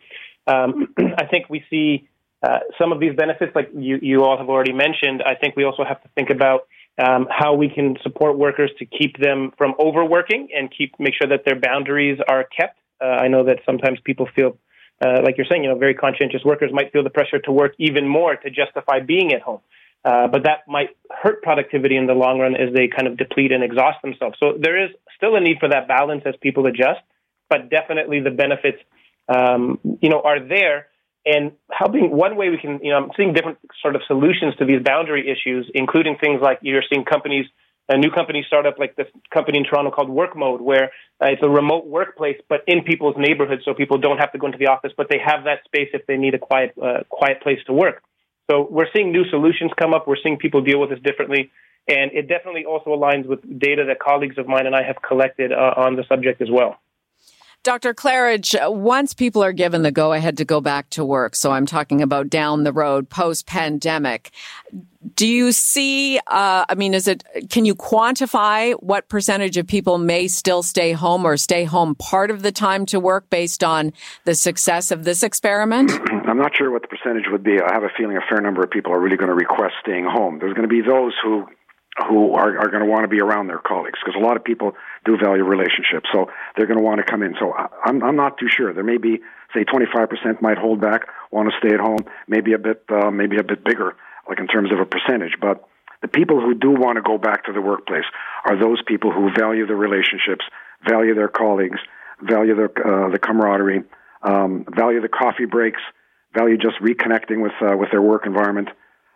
Um, 0.47 0.93
I 0.97 1.25
think 1.27 1.49
we 1.49 1.63
see 1.69 2.09
uh, 2.41 2.59
some 2.79 2.91
of 2.91 2.99
these 2.99 3.15
benefits, 3.15 3.55
like 3.55 3.69
you, 3.75 3.99
you 4.01 4.23
all 4.23 4.37
have 4.37 4.49
already 4.49 4.73
mentioned. 4.73 5.21
I 5.23 5.35
think 5.35 5.55
we 5.55 5.63
also 5.63 5.83
have 5.83 6.01
to 6.01 6.09
think 6.15 6.31
about 6.31 6.67
um, 6.97 7.27
how 7.29 7.53
we 7.53 7.69
can 7.69 7.97
support 8.03 8.37
workers 8.37 8.71
to 8.79 8.85
keep 8.85 9.17
them 9.17 9.51
from 9.57 9.73
overworking 9.79 10.49
and 10.55 10.73
keep 10.75 10.93
make 10.99 11.13
sure 11.13 11.29
that 11.29 11.45
their 11.45 11.59
boundaries 11.59 12.19
are 12.27 12.43
kept. 12.43 12.77
Uh, 13.01 13.07
I 13.07 13.27
know 13.27 13.43
that 13.45 13.59
sometimes 13.65 13.99
people 14.03 14.27
feel, 14.35 14.57
uh, 15.03 15.21
like 15.23 15.37
you're 15.37 15.47
saying, 15.49 15.63
you 15.63 15.69
know, 15.69 15.77
very 15.77 15.95
conscientious 15.95 16.43
workers 16.43 16.71
might 16.73 16.91
feel 16.91 17.03
the 17.03 17.09
pressure 17.09 17.39
to 17.39 17.51
work 17.51 17.73
even 17.79 18.07
more 18.07 18.35
to 18.35 18.49
justify 18.49 18.99
being 18.99 19.33
at 19.33 19.41
home. 19.41 19.61
Uh, 20.03 20.27
but 20.27 20.43
that 20.43 20.59
might 20.67 20.89
hurt 21.11 21.43
productivity 21.43 21.95
in 21.95 22.07
the 22.07 22.13
long 22.13 22.39
run 22.39 22.55
as 22.55 22.73
they 22.73 22.87
kind 22.87 23.07
of 23.07 23.17
deplete 23.17 23.51
and 23.51 23.63
exhaust 23.63 24.01
themselves. 24.01 24.35
So 24.39 24.57
there 24.59 24.83
is 24.83 24.89
still 25.15 25.35
a 25.35 25.39
need 25.39 25.57
for 25.59 25.69
that 25.69 25.87
balance 25.87 26.23
as 26.25 26.33
people 26.41 26.65
adjust, 26.65 27.01
but 27.49 27.69
definitely 27.69 28.19
the 28.19 28.31
benefits, 28.31 28.79
um, 29.27 29.79
you 30.01 30.09
know, 30.09 30.21
are 30.21 30.39
there 30.39 30.87
and 31.25 31.51
helping 31.71 32.09
one 32.11 32.35
way 32.35 32.49
we 32.49 32.57
can, 32.57 32.79
you 32.81 32.89
know, 32.89 32.97
I'm 32.97 33.11
seeing 33.15 33.33
different 33.33 33.59
sort 33.81 33.95
of 33.95 34.01
solutions 34.07 34.55
to 34.57 34.65
these 34.65 34.81
boundary 34.83 35.29
issues, 35.29 35.69
including 35.73 36.17
things 36.17 36.41
like 36.41 36.59
you're 36.61 36.83
seeing 36.91 37.05
companies, 37.05 37.45
a 37.89 37.97
new 37.97 38.09
company 38.09 38.43
start 38.47 38.65
up 38.65 38.79
like 38.79 38.95
this 38.95 39.07
company 39.33 39.59
in 39.59 39.65
Toronto 39.65 39.91
called 39.91 40.09
Work 40.09 40.35
Mode, 40.35 40.61
where 40.61 40.85
uh, 41.21 41.27
it's 41.27 41.43
a 41.43 41.49
remote 41.49 41.85
workplace, 41.85 42.37
but 42.49 42.61
in 42.67 42.83
people's 42.83 43.15
neighborhoods, 43.17 43.63
so 43.65 43.73
people 43.73 43.97
don't 43.97 44.17
have 44.17 44.31
to 44.31 44.37
go 44.37 44.47
into 44.47 44.57
the 44.57 44.67
office, 44.67 44.91
but 44.97 45.07
they 45.09 45.19
have 45.23 45.43
that 45.43 45.63
space 45.65 45.89
if 45.93 46.05
they 46.07 46.17
need 46.17 46.33
a 46.33 46.39
quiet, 46.39 46.73
uh, 46.81 47.03
quiet 47.09 47.41
place 47.41 47.59
to 47.67 47.73
work. 47.73 48.01
So 48.49 48.67
we're 48.69 48.87
seeing 48.95 49.11
new 49.11 49.25
solutions 49.29 49.71
come 49.79 49.93
up. 49.93 50.07
We're 50.07 50.21
seeing 50.21 50.37
people 50.37 50.61
deal 50.61 50.79
with 50.79 50.89
this 50.89 50.99
differently. 51.03 51.51
And 51.87 52.11
it 52.13 52.27
definitely 52.27 52.65
also 52.65 52.91
aligns 52.91 53.25
with 53.25 53.41
data 53.59 53.85
that 53.87 53.99
colleagues 53.99 54.37
of 54.37 54.47
mine 54.47 54.65
and 54.65 54.75
I 54.75 54.83
have 54.83 55.01
collected 55.01 55.51
uh, 55.51 55.73
on 55.77 55.95
the 55.95 56.03
subject 56.07 56.41
as 56.41 56.49
well. 56.51 56.77
Dr. 57.63 57.93
Klarreich, 57.93 58.55
once 58.73 59.13
people 59.13 59.43
are 59.43 59.51
given 59.51 59.83
the 59.83 59.91
go 59.91 60.13
ahead 60.13 60.37
to 60.37 60.45
go 60.45 60.61
back 60.61 60.89
to 60.91 61.05
work, 61.05 61.35
so 61.35 61.51
I'm 61.51 61.67
talking 61.67 62.01
about 62.01 62.27
down 62.27 62.63
the 62.63 62.73
road 62.73 63.07
post 63.07 63.45
pandemic, 63.45 64.31
do 65.15 65.27
you 65.27 65.51
see, 65.51 66.17
uh, 66.25 66.65
I 66.67 66.73
mean, 66.75 66.95
is 66.95 67.07
it, 67.07 67.23
can 67.51 67.65
you 67.65 67.75
quantify 67.75 68.73
what 68.81 69.09
percentage 69.09 69.57
of 69.57 69.67
people 69.67 69.99
may 69.99 70.27
still 70.27 70.63
stay 70.63 70.93
home 70.93 71.23
or 71.23 71.37
stay 71.37 71.63
home 71.63 71.93
part 71.93 72.31
of 72.31 72.41
the 72.41 72.51
time 72.51 72.87
to 72.87 72.99
work 72.99 73.29
based 73.29 73.63
on 73.63 73.93
the 74.25 74.33
success 74.33 74.89
of 74.89 75.03
this 75.03 75.21
experiment? 75.21 75.91
I'm 76.27 76.39
not 76.39 76.55
sure 76.57 76.71
what 76.71 76.81
the 76.81 76.87
percentage 76.87 77.25
would 77.31 77.43
be. 77.43 77.59
I 77.61 77.73
have 77.73 77.83
a 77.83 77.91
feeling 77.95 78.17
a 78.17 78.21
fair 78.27 78.41
number 78.41 78.63
of 78.63 78.71
people 78.71 78.91
are 78.91 78.99
really 78.99 79.17
going 79.17 79.29
to 79.29 79.35
request 79.35 79.75
staying 79.81 80.05
home. 80.05 80.39
There's 80.39 80.53
going 80.53 80.67
to 80.67 80.73
be 80.73 80.81
those 80.81 81.13
who 81.23 81.45
who 82.07 82.33
are, 82.33 82.57
are 82.57 82.69
going 82.69 82.83
to 82.83 82.89
want 82.89 83.03
to 83.03 83.09
be 83.09 83.19
around 83.19 83.47
their 83.47 83.59
colleagues 83.59 83.99
because 84.03 84.19
a 84.19 84.23
lot 84.23 84.37
of 84.37 84.43
people 84.43 84.73
do 85.05 85.17
value 85.17 85.43
relationships. 85.43 86.07
So 86.13 86.27
they're 86.55 86.67
going 86.67 86.77
to 86.77 86.83
want 86.83 86.99
to 86.99 87.09
come 87.09 87.23
in. 87.23 87.35
So 87.39 87.53
I'm, 87.53 88.03
I'm 88.03 88.15
not 88.15 88.37
too 88.37 88.47
sure. 88.49 88.73
There 88.73 88.83
may 88.83 88.97
be, 88.97 89.19
say, 89.53 89.63
25% 89.63 90.41
might 90.41 90.57
hold 90.57 90.79
back, 90.79 91.07
want 91.31 91.49
to 91.49 91.55
stay 91.57 91.73
at 91.73 91.79
home, 91.79 92.05
maybe 92.27 92.53
a 92.53 92.59
bit, 92.59 92.83
uh, 92.89 93.09
maybe 93.09 93.37
a 93.37 93.43
bit 93.43 93.63
bigger, 93.63 93.95
like 94.29 94.39
in 94.39 94.47
terms 94.47 94.71
of 94.71 94.79
a 94.79 94.85
percentage. 94.85 95.37
But 95.41 95.67
the 96.01 96.07
people 96.07 96.39
who 96.39 96.53
do 96.53 96.71
want 96.71 96.97
to 96.97 97.01
go 97.01 97.17
back 97.17 97.45
to 97.45 97.53
the 97.53 97.61
workplace 97.61 98.05
are 98.45 98.59
those 98.59 98.81
people 98.87 99.11
who 99.11 99.29
value 99.37 99.65
the 99.65 99.75
relationships, 99.75 100.45
value 100.87 101.15
their 101.15 101.29
colleagues, 101.29 101.79
value 102.21 102.55
the, 102.55 102.65
uh, 102.65 103.11
the 103.11 103.19
camaraderie, 103.19 103.83
um, 104.23 104.65
value 104.75 105.01
the 105.01 105.09
coffee 105.09 105.45
breaks, 105.45 105.81
value 106.35 106.57
just 106.57 106.75
reconnecting 106.81 107.41
with 107.41 107.53
uh, 107.61 107.75
with 107.75 107.89
their 107.91 108.01
work 108.01 108.25
environment. 108.25 108.69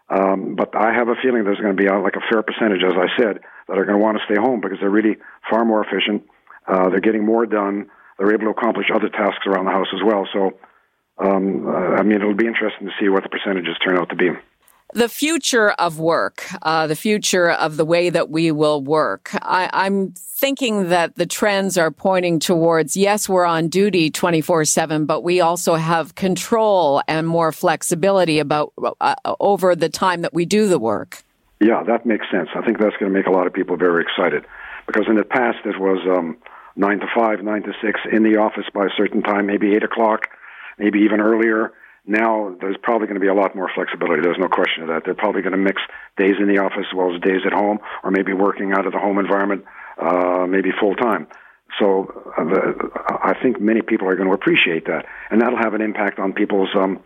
Um, 0.10 0.56
but 0.56 0.76
I 0.76 0.94
have 0.94 1.08
a 1.10 1.16
feeling 1.22 1.44
there's 1.44 1.60
going 1.60 1.76
to 1.76 1.82
be 1.82 1.88
a, 1.88 1.98
like 1.98 2.16
a 2.16 2.26
fair 2.30 2.44
percentage, 2.44 2.84
as 2.84 2.94
I 2.94 3.08
said, 3.18 3.40
that 3.68 3.78
are 3.78 3.86
going 3.86 3.98
to 3.98 4.04
want 4.04 4.18
to 4.18 4.24
stay 4.26 4.40
home 4.40 4.62
because 4.62 4.78
they're 4.80 4.90
really 4.90 5.18
far 5.50 5.66
more 5.66 5.84
efficient. 5.84 6.24
Uh, 6.68 6.90
they're 6.90 7.00
getting 7.00 7.26
more 7.26 7.46
done. 7.46 7.90
They're 8.18 8.34
able 8.34 8.46
to 8.46 8.50
accomplish 8.52 8.88
other 8.94 9.10
tasks 9.10 9.46
around 9.48 9.66
the 9.66 9.72
house 9.72 9.88
as 9.94 10.02
well. 10.06 10.28
So, 10.32 10.58
um, 11.18 11.68
uh, 11.68 11.98
I 11.98 12.04
mean, 12.04 12.22
it'll 12.22 12.36
be 12.36 12.48
interesting 12.48 12.88
to 12.88 12.94
see 13.00 13.10
what 13.10 13.24
the 13.24 13.30
percentages 13.30 13.78
turn 13.84 13.98
out 13.98 14.10
to 14.10 14.16
be. 14.16 14.30
The 14.96 15.10
future 15.10 15.72
of 15.72 16.00
work, 16.00 16.48
uh, 16.62 16.88
the 16.88 16.96
future 16.96 17.52
of 17.52 17.76
the 17.76 17.84
way 17.84 18.10
that 18.10 18.30
we 18.30 18.50
will 18.54 18.82
work. 18.82 19.30
I, 19.42 19.70
I'm 19.74 20.14
thinking 20.14 20.88
that 20.88 21.18
the 21.18 21.26
trends 21.26 21.78
are 21.78 21.92
pointing 21.92 22.40
towards 22.40 22.96
yes, 22.96 23.28
we're 23.28 23.44
on 23.44 23.68
duty 23.68 24.10
24 24.10 24.64
7, 24.64 25.06
but 25.06 25.22
we 25.22 25.42
also 25.42 25.76
have 25.76 26.16
control 26.16 27.02
and 27.10 27.28
more 27.28 27.52
flexibility 27.52 28.40
about 28.40 28.72
uh, 29.02 29.16
over 29.42 29.76
the 29.76 29.90
time 29.90 30.22
that 30.22 30.34
we 30.34 30.46
do 30.46 30.70
the 30.70 30.80
work. 30.80 31.24
Yeah, 31.60 31.84
that 31.84 32.06
makes 32.06 32.32
sense. 32.32 32.48
I 32.56 32.62
think 32.62 32.80
that's 32.80 32.96
going 32.96 33.12
to 33.12 33.18
make 33.18 33.28
a 33.28 33.32
lot 33.32 33.48
of 33.48 33.54
people 33.54 33.76
very 33.76 34.02
excited 34.02 34.46
because 34.88 35.08
in 35.10 35.16
the 35.16 35.26
past 35.26 35.58
it 35.66 35.78
was 35.78 36.00
um, 36.18 36.38
9 36.78 37.00
to 37.02 37.08
5, 37.14 37.44
9 37.44 37.64
to 37.64 37.74
6 37.82 38.00
in 38.14 38.24
the 38.24 38.38
office 38.38 38.68
by 38.74 38.86
a 38.86 38.90
certain 38.96 39.22
time, 39.22 39.46
maybe 39.46 39.76
8 39.76 39.84
o'clock, 39.84 40.30
maybe 40.78 41.00
even 41.00 41.20
earlier 41.20 41.74
now 42.08 42.56
there's 42.62 42.78
probably 42.82 43.08
going 43.08 43.20
to 43.20 43.22
be 43.22 43.28
a 43.28 43.34
lot 43.34 43.56
more 43.56 43.70
flexibility. 43.74 44.22
There's 44.22 44.38
no 44.40 44.48
question 44.48 44.84
of 44.84 44.90
that. 44.90 45.04
They're 45.06 45.16
probably 45.16 45.42
going 45.42 45.54
to 45.54 45.58
mix 45.58 45.82
days 46.18 46.36
in 46.40 46.48
the 46.48 46.60
office 46.60 46.86
as 46.90 46.96
well 46.96 47.14
as 47.14 47.22
days 47.22 47.42
at 47.46 47.54
home, 47.54 47.80
or 48.04 48.12
maybe 48.12 48.34
working 48.34 48.74
out 48.74 48.86
of 48.86 48.94
the 48.94 49.00
home 49.00 49.18
environment, 49.20 49.66
uh, 49.98 50.46
maybe 50.48 50.72
full 50.80 50.96
time. 50.96 51.28
So 51.80 52.32
uh, 52.38 52.44
the, 52.44 52.90
I 53.10 53.34
think 53.42 53.60
many 53.60 53.82
people 53.82 54.08
are 54.08 54.16
going 54.16 54.30
to 54.30 54.36
appreciate 54.36 54.86
that, 54.86 55.06
and 55.30 55.42
that'll 55.42 55.58
have 55.58 55.74
an 55.74 55.82
impact 55.82 56.20
on 56.20 56.34
people's 56.34 56.70
um, 56.76 57.02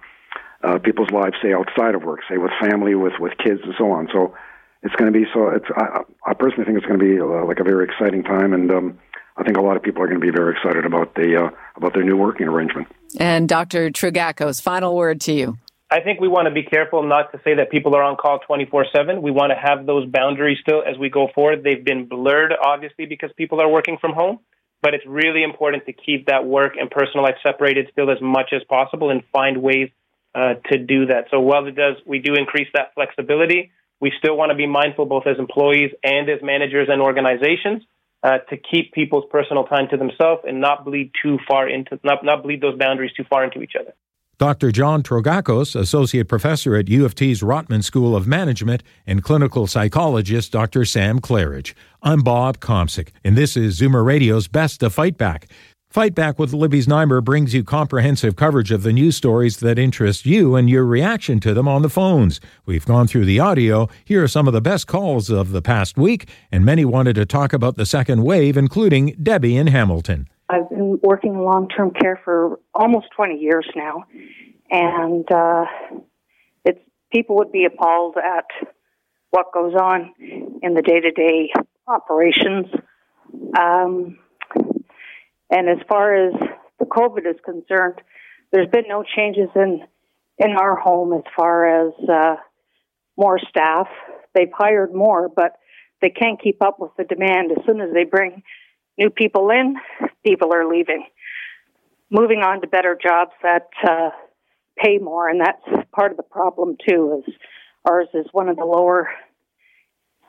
uh, 0.64 0.78
people's 0.78 1.10
lives, 1.12 1.36
say 1.42 1.54
outside 1.54 1.96
of 1.96 2.04
work, 2.04 2.20
say 2.30 2.38
with 2.38 2.52
family, 2.62 2.94
with 2.96 3.14
with 3.20 3.38
kids, 3.38 3.62
and 3.64 3.74
so 3.78 3.92
on. 3.92 4.10
So 4.12 4.36
it's 4.84 4.96
going 4.96 5.12
to 5.12 5.18
be 5.18 5.26
so. 5.34 5.50
It's 5.50 5.66
I, 5.76 6.02
I 6.28 6.34
personally 6.34 6.66
think 6.66 6.78
it's 6.78 6.86
going 6.86 7.00
to 7.00 7.06
be 7.06 7.20
uh, 7.20 7.46
like 7.46 7.60
a 7.60 7.64
very 7.64 7.86
exciting 7.86 8.24
time, 8.24 8.54
and 8.54 8.70
um, 8.72 9.00
I 9.40 9.44
think 9.44 9.58
a 9.58 9.62
lot 9.62 9.78
of 9.78 9.84
people 9.84 10.04
are 10.04 10.08
going 10.08 10.20
to 10.20 10.26
be 10.26 10.36
very 10.36 10.54
excited 10.54 10.86
about 10.86 11.16
the 11.16 11.46
uh, 11.46 11.50
about 11.78 11.94
their 11.94 12.04
new 12.04 12.18
working 12.18 12.48
arrangement. 12.48 12.88
And 13.18 13.48
Dr. 13.48 13.90
Trougakos, 13.90 14.62
final 14.62 14.96
word 14.96 15.22
to 15.22 15.32
you. 15.32 15.58
I 15.90 16.02
think 16.02 16.20
we 16.20 16.28
want 16.28 16.48
to 16.48 16.54
be 16.54 16.62
careful 16.62 17.02
not 17.02 17.32
to 17.32 17.40
say 17.44 17.56
that 17.56 17.72
people 17.72 17.96
are 17.96 18.04
on 18.04 18.16
call 18.18 18.40
24 18.40 18.88
7. 18.94 19.22
We 19.22 19.32
want 19.32 19.52
to 19.52 19.56
have 19.56 19.86
those 19.86 20.06
boundaries 20.08 20.60
still 20.62 20.84
as 20.86 20.98
we 21.00 21.10
go 21.10 21.30
forward. 21.34 21.64
They've 21.64 21.84
been 21.84 22.06
blurred, 22.06 22.54
obviously, 22.54 23.06
because 23.06 23.32
people 23.38 23.62
are 23.62 23.70
working 23.70 23.98
from 24.00 24.14
home. 24.14 24.40
But 24.82 24.94
it's 24.94 25.06
really 25.06 25.44
important 25.44 25.86
to 25.88 25.94
keep 25.94 26.28
that 26.28 26.46
work 26.46 26.74
and 26.80 26.90
personal 26.92 27.24
life 27.24 27.36
separated 27.44 27.88
still 27.92 28.12
as 28.12 28.22
much 28.22 28.54
as 28.54 28.62
possible 28.64 29.10
and 29.10 29.24
find 29.34 29.62
ways 29.62 29.90
uh, 30.36 30.56
to 30.72 30.78
do 30.78 31.08
that. 31.08 31.26
So 31.32 31.40
while 31.40 31.66
it 31.66 31.76
does, 31.76 31.96
we 32.06 32.20
do 32.20 32.36
increase 32.36 32.68
that 32.74 32.94
flexibility. 32.94 33.72
We 34.00 34.14
still 34.18 34.38
want 34.38 34.52
to 34.52 34.56
be 34.56 34.68
mindful, 34.68 35.06
both 35.06 35.28
as 35.28 35.38
employees 35.38 35.92
and 36.04 36.30
as 36.30 36.42
managers 36.42 36.88
and 36.90 37.02
organizations, 37.02 37.84
uh, 38.24 38.40
to 38.50 38.58
keep 38.58 38.92
people's 38.94 39.26
personal 39.32 39.64
time 39.64 39.88
to 39.90 39.98
themselves 39.98 40.42
and 40.48 40.60
not 40.60 40.86
bleed 40.86 41.12
too 41.22 41.38
far 41.48 41.70
into 41.70 42.00
not 42.04 42.24
not 42.24 42.44
bleed 42.44 42.62
those 42.62 42.78
boundaries 42.78 43.12
too 43.14 43.24
far 43.30 43.44
into 43.44 43.62
each 43.62 43.74
other. 43.80 43.94
Dr. 44.40 44.72
John 44.72 45.04
Trougakos, 45.04 45.76
Associate 45.78 46.26
Professor 46.26 46.74
at 46.78 46.88
U 46.88 47.04
of 47.04 47.14
T's 47.14 47.42
Rotman 47.42 47.84
School 47.84 48.16
of 48.16 48.26
Management, 48.26 48.84
and 49.06 49.22
clinical 49.22 49.68
psychologist 49.68 50.54
Dr. 50.54 50.86
Sam 50.86 51.20
Klarreich. 51.20 51.74
I'm 52.02 52.22
Bob 52.22 52.60
Komsic, 52.60 53.10
and 53.22 53.36
this 53.36 53.58
is 53.58 53.78
Zoomer 53.78 54.06
Radio's 54.06 54.48
Best 54.48 54.82
of 54.82 54.94
Fight 54.94 55.18
Back. 55.18 55.48
Fight 55.92 56.14
Back 56.14 56.38
with 56.38 56.54
Libby 56.54 56.82
Znaimer 56.82 57.24
brings 57.24 57.56
you 57.56 57.64
comprehensive 57.64 58.36
coverage 58.36 58.72
of 58.72 58.84
the 58.84 58.94
news 58.94 59.16
stories 59.16 59.58
that 59.58 59.80
interest 59.80 60.24
you 60.24 60.56
and 60.56 60.70
your 60.70 60.86
reaction 60.86 61.40
to 61.40 61.52
them 61.52 61.68
on 61.68 61.82
the 61.82 61.90
phones. 61.90 62.40
We've 62.68 62.86
gone 62.86 63.08
through 63.08 63.26
the 63.26 63.40
audio. 63.40 63.90
Here 64.06 64.24
are 64.24 64.28
some 64.28 64.48
of 64.48 64.54
the 64.54 64.62
best 64.62 64.86
calls 64.86 65.32
of 65.32 65.50
the 65.50 65.64
past 65.64 65.98
week, 65.98 66.30
and 66.52 66.64
many 66.64 66.86
wanted 66.86 67.16
to 67.16 67.26
talk 67.26 67.54
about 67.54 67.76
the 67.76 67.88
second 67.88 68.24
wave, 68.24 68.56
including 68.56 69.16
Debbie 69.24 69.58
in 69.58 69.66
Hamilton. 69.66 70.30
I've 70.48 70.70
been 70.70 71.00
working 71.02 71.34
in 71.34 71.40
long 71.40 71.68
term 71.68 71.90
care 71.90 72.22
for 72.24 72.60
almost 72.76 73.08
20 73.16 73.40
years 73.40 73.68
now, 73.76 74.04
and 74.70 75.26
uh, 75.32 75.66
it's 76.66 76.80
people 77.12 77.36
would 77.38 77.52
be 77.52 77.66
appalled 77.66 78.16
at 78.18 78.46
what 79.32 79.52
goes 79.52 79.74
on 79.74 80.14
in 80.62 80.76
the 80.76 80.84
day 80.84 81.00
to 81.00 81.10
day 81.10 81.52
operations. 81.88 82.68
Um, 83.58 84.20
and 85.50 85.70
as 85.70 85.78
far 85.88 86.16
as 86.16 86.34
the 86.80 86.86
COVID 86.86 87.28
is 87.30 87.40
concerned, 87.44 88.02
there's 88.52 88.70
been 88.70 88.86
no 88.88 89.04
changes 89.04 89.50
in 89.56 89.82
in 90.38 90.52
our 90.52 90.76
home 90.76 91.14
as 91.14 91.24
far 91.36 91.88
as 91.88 91.94
uh, 92.10 92.36
more 93.18 93.40
staff. 93.50 93.88
They've 94.34 94.52
hired 94.54 94.94
more, 94.94 95.28
but 95.28 95.58
they 96.02 96.10
can't 96.10 96.42
keep 96.42 96.64
up 96.64 96.80
with 96.80 96.92
the 96.98 97.04
demand. 97.04 97.52
As 97.52 97.66
soon 97.66 97.82
as 97.82 97.90
they 97.94 98.06
bring 98.06 98.42
new 98.98 99.10
people 99.10 99.50
in, 99.50 99.76
people 100.26 100.54
are 100.54 100.66
leaving, 100.66 101.06
moving 102.10 102.40
on 102.40 102.62
to 102.62 102.68
better 102.68 102.98
jobs 103.02 103.32
that 103.44 103.68
uh, 103.86 104.12
pay 104.78 104.98
more, 104.98 105.28
and 105.28 105.42
that's 105.42 105.88
part 105.92 106.12
of 106.12 106.18
the 106.18 106.24
problem 106.24 106.78
too. 106.88 107.24
Is 107.28 107.34
ours 107.86 108.08
is 108.14 108.28
one 108.32 108.50
of 108.50 108.56
the 108.56 108.66
lower 108.66 109.10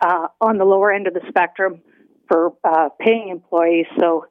uh, 0.05 0.29
on 0.41 0.59
the 0.59 0.65
lower 0.65 0.93
end 0.93 1.07
of 1.07 1.15
the 1.15 1.23
spectrum 1.29 1.83
for 2.29 2.53
uh, 2.65 2.89
paying 2.99 3.29
employees, 3.29 3.87
so 3.99 4.27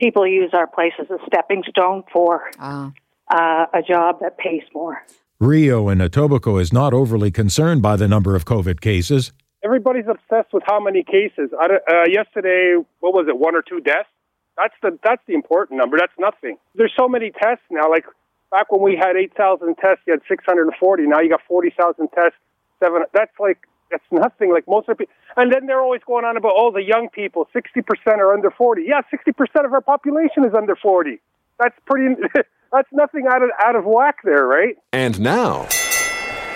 people 0.00 0.26
use 0.26 0.50
our 0.52 0.66
place 0.66 0.92
as 0.98 1.10
a 1.10 1.18
stepping 1.26 1.62
stone 1.68 2.04
for 2.12 2.50
uh. 2.58 2.90
Uh, 3.28 3.66
a 3.74 3.82
job 3.82 4.20
that 4.20 4.38
pays 4.38 4.62
more. 4.72 5.02
Rio 5.40 5.88
and 5.88 6.00
Etobicoke 6.00 6.60
is 6.60 6.72
not 6.72 6.94
overly 6.94 7.30
concerned 7.30 7.82
by 7.82 7.96
the 7.96 8.06
number 8.06 8.36
of 8.36 8.44
COVID 8.44 8.80
cases. 8.80 9.32
Everybody's 9.64 10.06
obsessed 10.08 10.52
with 10.52 10.62
how 10.64 10.78
many 10.78 11.02
cases. 11.02 11.50
Uh, 11.52 12.04
yesterday, 12.08 12.76
what 13.00 13.12
was 13.12 13.26
it, 13.28 13.36
one 13.36 13.56
or 13.56 13.62
two 13.62 13.80
deaths? 13.80 14.08
That's 14.56 14.74
the 14.80 14.98
that's 15.02 15.20
the 15.26 15.34
important 15.34 15.78
number. 15.78 15.98
That's 15.98 16.12
nothing. 16.18 16.56
There's 16.74 16.92
so 16.96 17.08
many 17.08 17.30
tests 17.30 17.64
now. 17.70 17.90
Like 17.90 18.04
back 18.50 18.72
when 18.72 18.80
we 18.80 18.96
had 18.96 19.16
8,000 19.16 19.74
tests, 19.76 20.02
you 20.06 20.12
had 20.12 20.22
640. 20.28 21.02
Now 21.06 21.20
you 21.20 21.28
got 21.28 21.42
40,000 21.46 22.08
tests. 22.14 22.38
Seven. 22.82 23.02
That's 23.12 23.32
like 23.38 23.58
that's 23.90 24.04
nothing. 24.10 24.52
Like 24.52 24.64
most 24.68 24.88
of 24.88 24.96
the 24.96 25.06
people, 25.06 25.14
and 25.36 25.52
then 25.52 25.66
they're 25.66 25.80
always 25.80 26.02
going 26.06 26.24
on 26.24 26.36
about 26.36 26.52
oh 26.56 26.70
the 26.72 26.82
young 26.82 27.08
people, 27.12 27.48
sixty 27.52 27.82
percent 27.82 28.20
are 28.20 28.32
under 28.32 28.50
forty. 28.50 28.84
Yeah, 28.86 29.00
sixty 29.10 29.32
percent 29.32 29.66
of 29.66 29.72
our 29.72 29.80
population 29.80 30.44
is 30.44 30.54
under 30.56 30.76
forty. 30.76 31.20
That's 31.58 31.76
pretty. 31.86 32.14
that's 32.72 32.88
nothing 32.92 33.26
out 33.30 33.42
of 33.42 33.50
out 33.64 33.76
of 33.76 33.84
whack 33.84 34.18
there, 34.24 34.46
right? 34.46 34.76
And 34.92 35.20
now, 35.20 35.64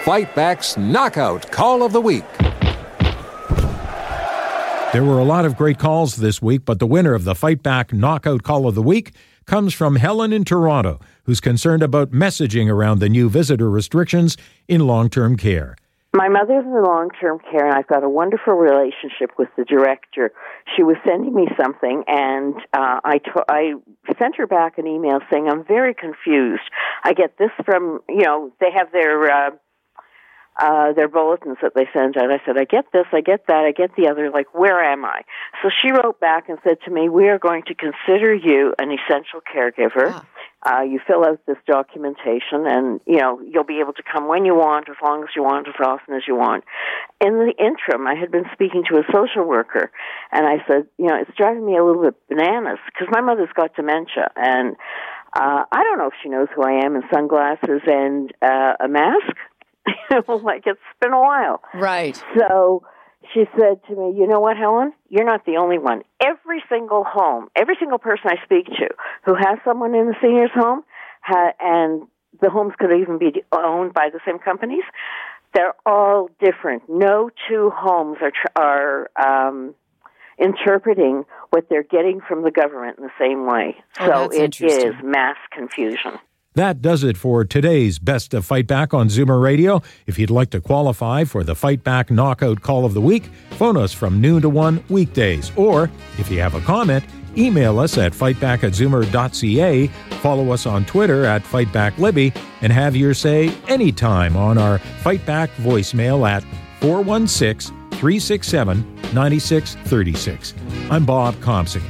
Fight 0.04 0.34
Back's 0.34 0.76
knockout 0.76 1.50
call 1.50 1.82
of 1.82 1.92
the 1.92 2.00
week. 2.00 2.24
There 4.92 5.04
were 5.04 5.20
a 5.20 5.24
lot 5.24 5.44
of 5.44 5.56
great 5.56 5.78
calls 5.78 6.16
this 6.16 6.42
week, 6.42 6.64
but 6.64 6.80
the 6.80 6.86
winner 6.86 7.14
of 7.14 7.22
the 7.22 7.36
Fight 7.36 7.62
Back 7.62 7.92
knockout 7.92 8.42
call 8.42 8.66
of 8.66 8.74
the 8.74 8.82
week 8.82 9.14
comes 9.46 9.72
from 9.72 9.96
Helen 9.96 10.32
in 10.32 10.44
Toronto, 10.44 10.98
who's 11.24 11.40
concerned 11.40 11.82
about 11.82 12.10
messaging 12.10 12.68
around 12.68 12.98
the 12.98 13.08
new 13.08 13.28
visitor 13.28 13.70
restrictions 13.70 14.36
in 14.66 14.86
long 14.86 15.08
term 15.08 15.36
care. 15.36 15.76
My 16.12 16.28
mother's 16.28 16.64
in 16.64 16.72
long 16.82 17.10
term 17.20 17.38
care, 17.38 17.66
and 17.66 17.74
I've 17.74 17.86
got 17.86 18.02
a 18.02 18.08
wonderful 18.08 18.54
relationship 18.54 19.30
with 19.38 19.48
the 19.56 19.64
director. 19.64 20.32
She 20.76 20.82
was 20.82 20.96
sending 21.06 21.32
me 21.32 21.46
something, 21.60 22.02
and 22.08 22.54
uh, 22.72 23.00
I, 23.04 23.20
sent 24.18 24.36
her 24.36 24.48
back 24.48 24.78
an 24.78 24.88
email 24.88 25.20
saying, 25.30 25.48
I'm 25.48 25.64
very 25.64 25.94
confused. 25.94 26.68
I 27.04 27.12
get 27.12 27.38
this 27.38 27.50
from, 27.64 28.00
you 28.08 28.24
know, 28.24 28.50
they 28.60 28.72
have 28.74 28.90
their. 28.92 29.30
Uh, 29.30 29.50
uh, 30.60 30.92
their 30.92 31.08
bulletins 31.08 31.56
that 31.62 31.72
they 31.74 31.88
send 31.92 32.16
out. 32.18 32.30
I 32.30 32.40
said, 32.44 32.58
I 32.58 32.64
get 32.64 32.84
this, 32.92 33.06
I 33.12 33.22
get 33.22 33.46
that, 33.48 33.64
I 33.64 33.72
get 33.72 33.96
the 33.96 34.08
other, 34.08 34.30
like, 34.30 34.54
where 34.54 34.78
am 34.84 35.04
I? 35.06 35.22
So 35.62 35.70
she 35.82 35.90
wrote 35.90 36.20
back 36.20 36.48
and 36.50 36.58
said 36.62 36.76
to 36.84 36.90
me, 36.90 37.08
we 37.08 37.28
are 37.28 37.38
going 37.38 37.62
to 37.68 37.74
consider 37.74 38.34
you 38.34 38.74
an 38.78 38.92
essential 38.92 39.40
caregiver. 39.40 40.22
Uh, 40.62 40.82
you 40.82 41.00
fill 41.06 41.24
out 41.24 41.40
this 41.46 41.56
documentation 41.66 42.66
and, 42.66 43.00
you 43.06 43.16
know, 43.16 43.40
you'll 43.40 43.64
be 43.64 43.80
able 43.80 43.94
to 43.94 44.02
come 44.02 44.28
when 44.28 44.44
you 44.44 44.54
want, 44.54 44.90
as 44.90 44.96
long 45.02 45.22
as 45.22 45.30
you 45.34 45.42
want, 45.42 45.66
as 45.66 45.74
often 45.82 46.14
as 46.14 46.22
you 46.28 46.36
want. 46.36 46.64
In 47.24 47.32
the 47.38 47.54
interim, 47.58 48.06
I 48.06 48.14
had 48.14 48.30
been 48.30 48.44
speaking 48.52 48.84
to 48.90 48.98
a 48.98 49.02
social 49.10 49.44
worker 49.48 49.90
and 50.30 50.46
I 50.46 50.62
said, 50.68 50.86
you 50.98 51.06
know, 51.06 51.16
it's 51.16 51.34
driving 51.34 51.64
me 51.64 51.78
a 51.78 51.82
little 51.84 52.02
bit 52.02 52.14
bananas 52.28 52.78
because 52.92 53.08
my 53.10 53.22
mother's 53.22 53.48
got 53.56 53.74
dementia 53.74 54.30
and, 54.36 54.76
uh, 55.32 55.64
I 55.72 55.82
don't 55.84 55.96
know 55.96 56.08
if 56.08 56.14
she 56.22 56.28
knows 56.28 56.48
who 56.54 56.62
I 56.62 56.84
am 56.84 56.94
in 56.94 57.04
sunglasses 57.10 57.80
and, 57.86 58.30
uh, 58.42 58.74
a 58.80 58.88
mask. 58.88 59.36
like 60.44 60.64
it's 60.66 60.80
been 61.00 61.12
a 61.12 61.20
while. 61.20 61.62
Right. 61.74 62.22
So 62.38 62.82
she 63.32 63.44
said 63.58 63.80
to 63.88 63.94
me, 63.94 64.18
You 64.18 64.26
know 64.26 64.40
what, 64.40 64.56
Helen? 64.56 64.92
You're 65.08 65.24
not 65.24 65.44
the 65.44 65.56
only 65.56 65.78
one. 65.78 66.02
Every 66.20 66.62
single 66.68 67.04
home, 67.04 67.48
every 67.56 67.76
single 67.78 67.98
person 67.98 68.30
I 68.30 68.44
speak 68.44 68.66
to 68.66 68.88
who 69.24 69.34
has 69.34 69.58
someone 69.64 69.94
in 69.94 70.06
the 70.06 70.16
senior's 70.20 70.50
home, 70.54 70.82
ha- 71.22 71.52
and 71.60 72.06
the 72.40 72.50
homes 72.50 72.74
could 72.78 72.92
even 72.92 73.18
be 73.18 73.42
owned 73.52 73.92
by 73.92 74.08
the 74.12 74.20
same 74.26 74.38
companies, 74.38 74.84
they're 75.54 75.74
all 75.84 76.30
different. 76.40 76.84
No 76.88 77.30
two 77.48 77.70
homes 77.74 78.18
are, 78.22 78.30
tr- 78.30 78.60
are 78.60 79.10
um, 79.48 79.74
interpreting 80.38 81.24
what 81.50 81.68
they're 81.68 81.82
getting 81.82 82.20
from 82.26 82.42
the 82.42 82.50
government 82.50 82.98
in 82.98 83.04
the 83.04 83.10
same 83.18 83.46
way. 83.46 83.76
Oh, 84.00 84.06
so 84.06 84.30
it 84.30 84.60
is 84.60 84.94
mass 85.02 85.36
confusion. 85.52 86.18
That 86.54 86.82
does 86.82 87.04
it 87.04 87.16
for 87.16 87.44
today's 87.44 88.00
Best 88.00 88.34
of 88.34 88.44
Fight 88.44 88.66
Back 88.66 88.92
on 88.92 89.06
Zoomer 89.06 89.40
Radio. 89.40 89.82
If 90.08 90.18
you'd 90.18 90.30
like 90.30 90.50
to 90.50 90.60
qualify 90.60 91.22
for 91.22 91.44
the 91.44 91.54
Fight 91.54 91.84
Back 91.84 92.10
Knockout 92.10 92.60
Call 92.60 92.84
of 92.84 92.92
the 92.92 93.00
Week, 93.00 93.26
phone 93.50 93.76
us 93.76 93.92
from 93.92 94.20
noon 94.20 94.42
to 94.42 94.48
1 94.48 94.82
weekdays. 94.88 95.52
Or, 95.54 95.88
if 96.18 96.28
you 96.28 96.40
have 96.40 96.56
a 96.56 96.60
comment, 96.62 97.04
email 97.38 97.78
us 97.78 97.96
at 97.98 98.10
fightback 98.10 98.64
at 98.64 98.72
zoomer.ca, 98.72 99.86
follow 100.20 100.50
us 100.50 100.66
on 100.66 100.84
Twitter 100.86 101.24
at 101.24 101.44
FightbackLibby, 101.44 102.36
and 102.62 102.72
have 102.72 102.96
your 102.96 103.14
say 103.14 103.54
anytime 103.68 104.36
on 104.36 104.58
our 104.58 104.78
Fight 104.78 105.24
Back 105.24 105.50
voicemail 105.50 106.28
at 106.28 106.42
416 106.80 107.72
367 107.92 108.94
9636. 109.14 110.54
I'm 110.90 111.06
Bob 111.06 111.36
Komsic. 111.36 111.84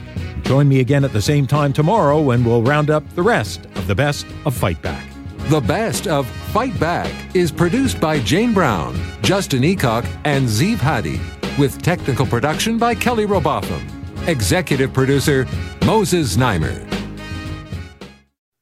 Join 0.44 0.68
me 0.68 0.80
again 0.80 1.04
at 1.04 1.14
the 1.14 1.22
same 1.22 1.46
time 1.46 1.72
tomorrow 1.72 2.20
when 2.20 2.44
we'll 2.44 2.62
round 2.62 2.90
up 2.90 3.08
the 3.14 3.22
rest 3.22 3.66
the 3.90 3.94
best 3.96 4.24
of 4.46 4.54
Fight 4.54 4.80
Back. 4.82 5.04
The 5.48 5.60
Best 5.60 6.06
of 6.06 6.24
Fight 6.52 6.78
Back 6.78 7.10
is 7.34 7.50
produced 7.50 8.00
by 8.00 8.20
Jane 8.20 8.54
Brown, 8.54 8.94
Justin 9.20 9.62
Eacock, 9.62 10.06
and 10.24 10.46
Zeev 10.46 10.76
Hadi, 10.76 11.20
with 11.58 11.82
technical 11.82 12.24
production 12.24 12.78
by 12.78 12.94
Kelly 12.94 13.26
Robotham. 13.26 13.84
Executive 14.28 14.92
producer 14.92 15.44
Moses 15.84 16.36
Znaimer. 16.36 16.86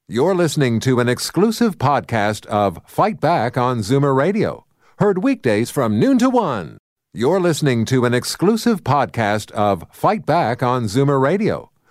You're 0.07 0.33
listening 0.33 0.79
to 0.79 0.99
an 0.99 1.07
exclusive 1.07 1.77
podcast 1.77 2.47
of 2.47 2.79
Fight 2.87 3.19
Back 3.21 3.55
on 3.55 3.81
Zoomer 3.81 4.15
Radio, 4.15 4.65
heard 4.97 5.21
weekdays 5.23 5.69
from 5.69 5.99
noon 5.99 6.17
to 6.17 6.31
one. 6.31 6.79
You're 7.13 7.39
listening 7.39 7.85
to 7.85 8.05
an 8.05 8.15
exclusive 8.15 8.83
podcast 8.83 9.51
of 9.51 9.85
Fight 9.91 10.25
Back 10.25 10.63
on 10.63 10.85
Zoomer 10.85 11.21
Radio, 11.21 11.68